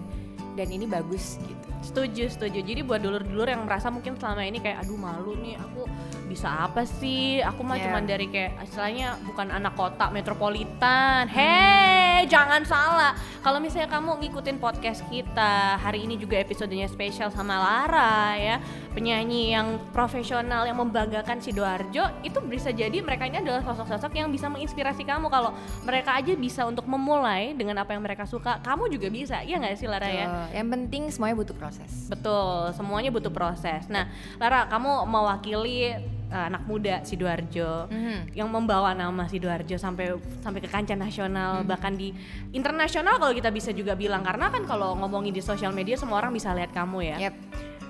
dan 0.58 0.68
ini 0.74 0.90
bagus 0.90 1.38
gitu. 1.46 1.70
Setuju, 1.86 2.24
setuju. 2.34 2.60
Jadi 2.66 2.82
buat 2.82 2.98
dulur-dulur 2.98 3.46
yang 3.46 3.70
merasa 3.70 3.94
mungkin 3.94 4.18
selama 4.18 4.42
ini 4.42 4.58
kayak 4.58 4.82
aduh 4.82 4.98
malu 4.98 5.38
nih 5.38 5.54
aku 5.62 5.86
bisa 6.28 6.68
apa 6.68 6.84
sih? 6.84 7.40
Aku 7.42 7.64
mah 7.64 7.80
Yeah. 7.80 7.90
cuman 7.90 8.04
dari 8.04 8.28
kayak 8.28 8.60
istilahnya 8.68 9.16
bukan 9.24 9.48
anak 9.48 9.74
kota 9.80 10.12
metropolitan. 10.12 11.32
Hei, 11.32 12.28
jangan 12.28 12.62
salah. 12.68 13.16
Kalau 13.40 13.64
misalnya 13.64 13.88
kamu 13.88 14.20
ngikutin 14.28 14.58
podcast 14.60 15.08
kita, 15.08 15.80
hari 15.80 16.04
ini 16.04 16.20
juga 16.20 16.36
episodenya 16.36 16.92
spesial 16.92 17.32
sama 17.32 17.56
Lara 17.56 18.36
ya, 18.36 18.60
penyanyi 18.92 19.56
yang 19.56 19.80
profesional 19.96 20.68
yang 20.68 20.76
membanggakan 20.76 21.40
Sidoarjo, 21.40 22.12
itu 22.28 22.40
bisa 22.44 22.76
jadi 22.76 23.00
mereka 23.00 23.24
ini 23.24 23.40
adalah 23.40 23.64
sosok-sosok 23.64 24.12
yang 24.20 24.28
bisa 24.28 24.52
menginspirasi 24.52 25.08
kamu 25.08 25.32
kalau 25.32 25.56
mereka 25.88 26.20
aja 26.20 26.36
bisa 26.36 26.68
untuk 26.68 26.84
memulai 26.92 27.56
dengan 27.56 27.80
apa 27.80 27.96
yang 27.96 28.04
mereka 28.04 28.28
suka, 28.28 28.60
kamu 28.60 28.92
juga 28.92 29.08
bisa. 29.08 29.40
Iya 29.48 29.64
nggak 29.64 29.80
sih 29.80 29.88
Lara 29.88 30.10
ya? 30.12 30.28
Yang 30.52 30.68
penting 30.76 31.04
semuanya 31.08 31.40
butuh 31.40 31.56
proses. 31.56 32.12
Betul, 32.12 32.76
semuanya 32.76 33.14
butuh 33.16 33.32
proses. 33.32 33.88
Nah, 33.88 34.12
Lara, 34.42 34.68
kamu 34.68 35.08
mewakili 35.08 35.96
uh, 36.30 36.46
anak 36.48 36.64
muda 36.66 37.02
Sidoarjo 37.04 37.88
Mhm. 37.88 38.36
yang 38.36 38.48
membawa 38.48 38.92
nama 38.92 39.26
Sidoarjo 39.26 39.76
sampai 39.76 40.16
sampai 40.42 40.60
ke 40.60 40.70
kancah 40.70 40.96
nasional, 40.96 41.62
Hmm. 41.62 41.68
bahkan 41.68 41.94
di 41.94 42.12
internasional 42.52 43.18
kalau 43.18 43.34
kita 43.34 43.50
bisa 43.50 43.72
juga 43.72 43.94
bilang 43.94 44.24
karena 44.24 44.48
kan 44.48 44.64
kalau 44.64 44.96
ngomongin 44.96 45.32
di 45.32 45.44
sosial 45.44 45.72
media 45.72 45.96
semua 45.96 46.20
orang 46.20 46.32
bisa 46.32 46.52
lihat 46.52 46.72
kamu 46.72 47.16
ya. 47.16 47.18
Yep. 47.30 47.36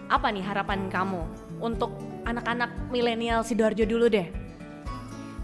Apa 0.07 0.31
nih 0.31 0.43
harapan 0.45 0.87
kamu 0.87 1.21
untuk 1.59 1.91
anak-anak 2.23 2.91
milenial 2.93 3.43
Sidoarjo 3.43 3.83
dulu 3.83 4.07
deh? 4.07 4.27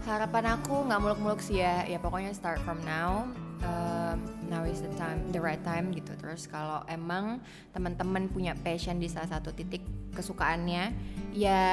Harapan 0.04 0.60
aku 0.60 0.84
nggak 0.84 1.00
muluk-muluk 1.00 1.40
sih 1.40 1.60
ya. 1.60 1.84
Ya 1.88 1.96
pokoknya 1.96 2.32
start 2.36 2.60
from 2.60 2.76
now. 2.84 3.24
Um, 3.64 4.20
now 4.52 4.60
is 4.68 4.84
the 4.84 4.92
time, 5.00 5.24
the 5.32 5.40
right 5.40 5.60
time 5.64 5.88
gitu. 5.96 6.12
Terus 6.20 6.44
kalau 6.44 6.84
emang 6.84 7.40
teman-teman 7.72 8.28
punya 8.28 8.52
passion 8.52 9.00
di 9.00 9.08
salah 9.08 9.40
satu 9.40 9.56
titik 9.56 9.80
kesukaannya, 10.12 10.92
ya 11.32 11.64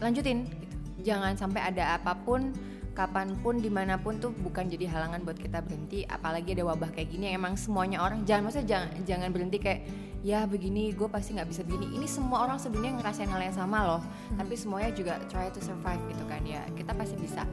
lanjutin. 0.00 0.46
Gitu. 0.46 0.76
Jangan 1.12 1.36
sampai 1.36 1.60
ada 1.62 1.96
apa 2.00 2.16
pun, 2.16 2.50
kapan 2.96 3.36
pun, 3.44 3.60
di 3.60 3.68
mana 3.68 4.00
pun 4.00 4.16
tuh 4.16 4.32
bukan 4.32 4.66
jadi 4.66 4.88
halangan 4.88 5.22
buat 5.22 5.38
kita 5.38 5.62
berhenti. 5.62 6.02
Apalagi 6.08 6.56
ada 6.56 6.64
wabah 6.66 6.90
kayak 6.92 7.12
gini. 7.12 7.32
Emang 7.32 7.54
semuanya 7.54 8.02
orang 8.02 8.24
jangan 8.24 8.48
maksudnya 8.48 8.66
jangan 8.66 8.88
jangan 9.04 9.28
berhenti 9.30 9.58
kayak 9.60 9.80
ya 10.26 10.42
begini 10.48 10.90
gue 10.96 11.06
pasti 11.06 11.36
nggak 11.36 11.48
bisa 11.48 11.62
begini. 11.62 11.94
Ini 11.94 12.06
semua 12.08 12.48
orang 12.48 12.58
sedunia 12.58 12.96
ngerasain 12.96 13.28
hal 13.28 13.40
yang 13.40 13.56
sama 13.56 13.84
loh. 13.84 14.02
Tapi 14.34 14.54
semuanya 14.56 14.90
juga 14.92 15.20
try 15.28 15.52
to 15.52 15.60
survive 15.60 16.00
gitu 16.10 16.24
kan 16.26 16.42
ya. 16.42 16.64
Kita 16.74 16.96
pasti 16.96 17.16
bisa 17.20 17.44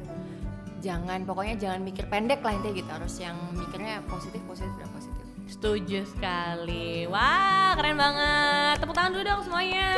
jangan 0.83 1.23
pokoknya 1.23 1.55
jangan 1.55 1.79
mikir 1.79 2.03
pendek 2.11 2.43
lah 2.43 2.59
intinya 2.59 2.75
gitu 2.75 2.91
harus 2.91 3.15
yang 3.15 3.39
mikirnya 3.55 4.03
positif 4.03 4.43
positif 4.43 4.75
dan 4.75 4.91
positif 4.91 5.23
Setuju 5.43 6.07
sekali. 6.07 7.03
Wah, 7.11 7.75
keren 7.75 7.99
banget. 7.99 8.79
Tepuk 8.79 8.95
tangan 8.95 9.11
dulu 9.11 9.23
dong 9.27 9.41
semuanya. 9.43 9.91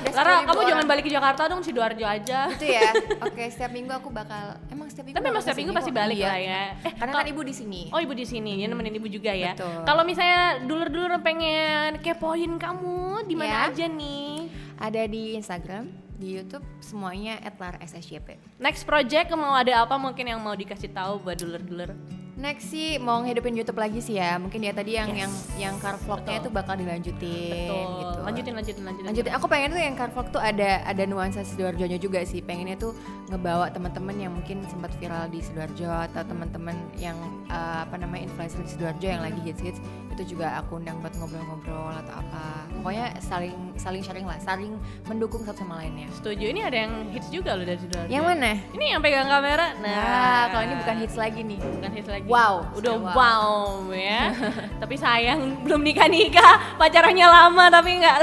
Ada 0.00 0.08
Lara, 0.10 0.32
10.000 0.40 0.48
kamu 0.48 0.60
jangan 0.66 0.86
balik 0.86 1.02
ke 1.02 1.12
Jakarta 1.12 1.42
dong, 1.46 1.60
Sidoarjo 1.60 2.02
aja. 2.02 2.40
itu 2.48 2.66
ya 2.66 2.90
oke 3.20 3.42
setiap 3.46 3.70
minggu 3.70 3.92
aku 3.92 4.08
bakal 4.08 4.42
emang 4.68 4.88
setiap 4.88 5.04
minggu 5.06 5.16
Tapi 5.16 5.26
emang 5.26 5.42
setiap 5.42 5.58
minggu 5.58 5.72
pasti 5.72 5.90
balik 5.90 6.16
Iya. 6.16 6.26
lah 6.26 6.38
ya. 6.38 6.62
Eh, 6.80 6.92
karena 6.96 7.12
kan 7.14 7.26
ibu 7.26 7.42
di 7.42 7.52
sini 7.52 7.82
Oh 7.88 8.00
ibu 8.00 8.12
di 8.12 8.24
sini, 8.24 8.58
ya 8.58 8.66
nemenin 8.66 8.94
ibu 8.94 9.06
juga 9.06 9.30
ya. 9.30 9.52
Kalau 9.56 10.02
misalnya 10.02 10.40
dulur-dulur 10.60 11.20
pengen 11.20 12.00
kepoin 12.00 12.56
kamu, 12.56 13.24
di 13.24 13.34
mana 13.34 13.48
Ya. 13.48 13.60
aja 13.68 13.86
nih? 13.86 14.48
ada 14.76 15.04
di 15.04 15.36
Instagram 15.36 15.92
di 16.16 16.34
YouTube 16.34 16.64
semuanya 16.80 17.36
@lar_ssjp 17.52 18.40
Next 18.56 18.82
project 18.82 19.28
mau 19.34 19.52
ada 19.52 19.84
apa 19.84 19.96
mungkin 19.96 20.24
yang 20.26 20.40
mau 20.40 20.52
dikasih 20.52 20.88
tahu 20.88 21.20
buat 21.20 21.36
dulur-dulur? 21.36 21.92
Next 22.40 22.72
sih 22.72 22.96
mau 22.96 23.20
ngidupin 23.20 23.52
YouTube 23.52 23.76
lagi 23.76 24.00
sih 24.00 24.16
ya. 24.16 24.40
Mungkin 24.40 24.64
ya 24.64 24.72
tadi 24.72 24.96
yang 24.96 25.12
Yes. 25.12 25.20
yang 25.20 25.32
yang 25.60 25.74
car 25.76 26.00
vlognya 26.00 26.40
itu 26.40 26.48
bakal 26.48 26.72
dilanjutin 26.72 27.68
Betul. 27.68 27.88
gitu. 28.00 28.18
Lanjutin, 28.24 28.52
lanjutin, 28.56 28.82
lanjutin. 28.82 29.06
Lanjutin. 29.12 29.32
Aku 29.36 29.44
pengen 29.44 29.68
tuh 29.70 29.82
yang 29.82 29.92
car 29.92 30.08
vlog 30.08 30.32
tuh 30.32 30.40
ada 30.40 30.80
ada 30.82 31.02
nuansa 31.04 31.44
sidoarjonya 31.44 32.00
juga 32.00 32.24
sih. 32.24 32.40
Pengennya 32.40 32.80
tuh 32.80 32.96
ngebawa 33.28 33.68
teman-teman 33.68 34.16
yang 34.16 34.32
mungkin 34.32 34.64
sempat 34.66 34.88
viral 34.96 35.28
di 35.28 35.38
sidoarjo 35.38 35.84
atau 35.84 36.22
teman-teman 36.24 36.72
yang 36.96 37.14
uh, 37.46 37.84
apa 37.84 38.00
namanya 38.00 38.24
influencer 38.24 38.64
di 38.64 38.70
sidoarjo 38.72 39.04
yang 39.04 39.20
lagi 39.20 39.40
hits 39.44 39.60
hits 39.60 39.80
itu 40.10 40.34
juga 40.34 40.58
aku 40.58 40.80
undang 40.80 40.96
buat 41.00 41.12
ngobrol-ngobrol 41.16 41.92
atau 41.94 42.14
apa. 42.18 42.66
Pokoknya 42.80 43.20
saling 43.20 43.52
saling 43.76 44.00
sharing 44.00 44.24
lah, 44.24 44.40
saling 44.40 44.72
mendukung 45.04 45.44
satu 45.44 45.60
sama 45.60 45.84
lainnya. 45.84 46.08
Setuju. 46.16 46.48
Ini 46.48 46.60
ada 46.64 46.76
yang 46.88 46.92
hits 47.12 47.28
juga 47.28 47.52
loh 47.52 47.64
dari 47.64 47.76
Sidoarjo. 47.76 48.08
Yang 48.08 48.24
mana? 48.24 48.52
Ini 48.72 48.84
yang 48.96 49.00
pegang 49.00 49.28
kamera. 49.28 49.66
Nah, 49.76 49.88
Nah, 50.00 50.42
kalau 50.48 50.62
ini 50.64 50.74
bukan 50.80 50.96
hits 51.00 51.16
lagi 51.16 51.40
nih. 51.44 51.58
bukan 51.60 51.90
hits 51.92 52.08
lagi. 52.08 52.26
Wow, 52.30 52.54
Udah 52.72 52.94
sudah 52.94 53.12
wow, 53.12 53.90
ya. 54.08 54.30
tapi 54.78 54.94
sayang 54.94 55.40
belum 55.62 55.82
nikah 55.82 56.06
nikah, 56.06 56.78
pacarannya 56.78 57.26
lama 57.26 57.64
tapi 57.68 57.98
nggak 57.98 58.18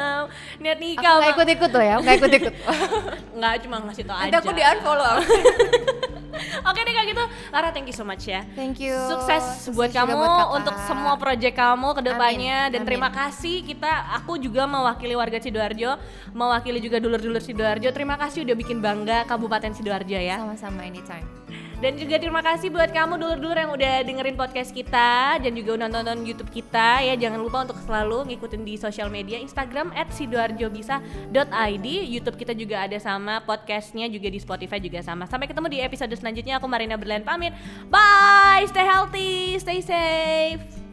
niat 0.62 0.78
nikah. 0.78 1.18
nggak 1.18 1.26
Mak. 1.26 1.34
ikut-ikut 1.34 1.70
loh 1.70 1.82
ya, 1.82 1.94
nggak 1.98 2.14
ikut-ikut. 2.16 2.54
Nggak 3.40 3.54
cuma 3.64 3.76
ngasih 3.80 4.04
tau 4.04 4.16
Nanti 4.16 4.30
aja. 4.30 4.38
aku 4.38 4.50
di 4.52 4.60
unfollow. 4.62 5.14
Oke 6.62 6.80
deh 6.80 6.92
kalau 6.92 7.08
gitu, 7.08 7.24
Lara 7.50 7.68
thank 7.70 7.84
you 7.84 7.96
so 7.96 8.04
much 8.04 8.24
ya. 8.24 8.44
Thank 8.52 8.78
you. 8.78 8.92
Sukses 9.08 9.40
Sukses 9.64 9.72
buat 9.72 9.88
juga 9.88 10.04
kamu 10.04 10.14
buat 10.14 10.46
untuk 10.56 10.76
semua 10.84 11.14
proyek 11.16 11.52
kamu 11.52 11.88
ke 11.92 12.02
depannya 12.02 12.68
Amin, 12.68 12.72
dan 12.72 12.80
amin. 12.80 12.88
terima 12.88 13.08
kasih 13.08 13.60
kita 13.62 13.88
aku 14.14 14.36
juga 14.36 14.64
mewakili 14.64 15.12
warga 15.12 15.36
Sidoarjo, 15.36 15.96
mewakili 16.30 16.78
juga 16.78 16.96
dulur-dulur 16.96 17.40
Sidoarjo. 17.40 17.88
Terima 17.90 18.14
kasih 18.14 18.44
udah 18.44 18.56
bikin 18.56 18.78
bangga 18.78 19.24
Kabupaten 19.24 19.72
Sidoarjo 19.72 20.16
ya. 20.16 20.36
Sama-sama 20.38 20.84
anytime. 20.84 21.24
Dan 21.80 21.96
juga 21.96 22.20
terima 22.20 22.44
kasih 22.44 22.68
buat 22.68 22.92
kamu 22.92 23.16
dulur-dulur 23.16 23.56
yang 23.56 23.72
udah 23.72 24.04
dengerin 24.04 24.36
podcast 24.36 24.68
kita 24.68 25.40
dan 25.40 25.52
juga 25.56 25.80
udah 25.80 25.88
nonton 25.88 26.28
YouTube 26.28 26.52
kita 26.52 27.00
ya. 27.00 27.16
Jangan 27.16 27.40
lupa 27.40 27.64
untuk 27.64 27.80
selalu 27.80 28.28
ngikutin 28.28 28.62
di 28.68 28.76
sosial 28.76 29.08
media 29.08 29.40
Instagram 29.40 29.88
@sidoarjobisa.id, 29.96 31.86
YouTube 32.04 32.36
kita 32.36 32.52
juga 32.52 32.84
ada 32.84 33.00
sama 33.00 33.40
podcastnya 33.48 34.12
juga 34.12 34.28
di 34.28 34.36
Spotify 34.36 34.76
juga 34.76 35.00
sama. 35.00 35.24
Sampai 35.24 35.48
ketemu 35.48 35.72
di 35.72 35.80
episode 35.80 36.12
selanjutnya. 36.12 36.60
Aku 36.60 36.68
Marina 36.68 37.00
Berlian 37.00 37.24
pamit. 37.24 37.56
Bye, 37.88 38.68
stay 38.68 38.84
healthy, 38.84 39.56
stay 39.56 39.80
safe. 39.80 40.89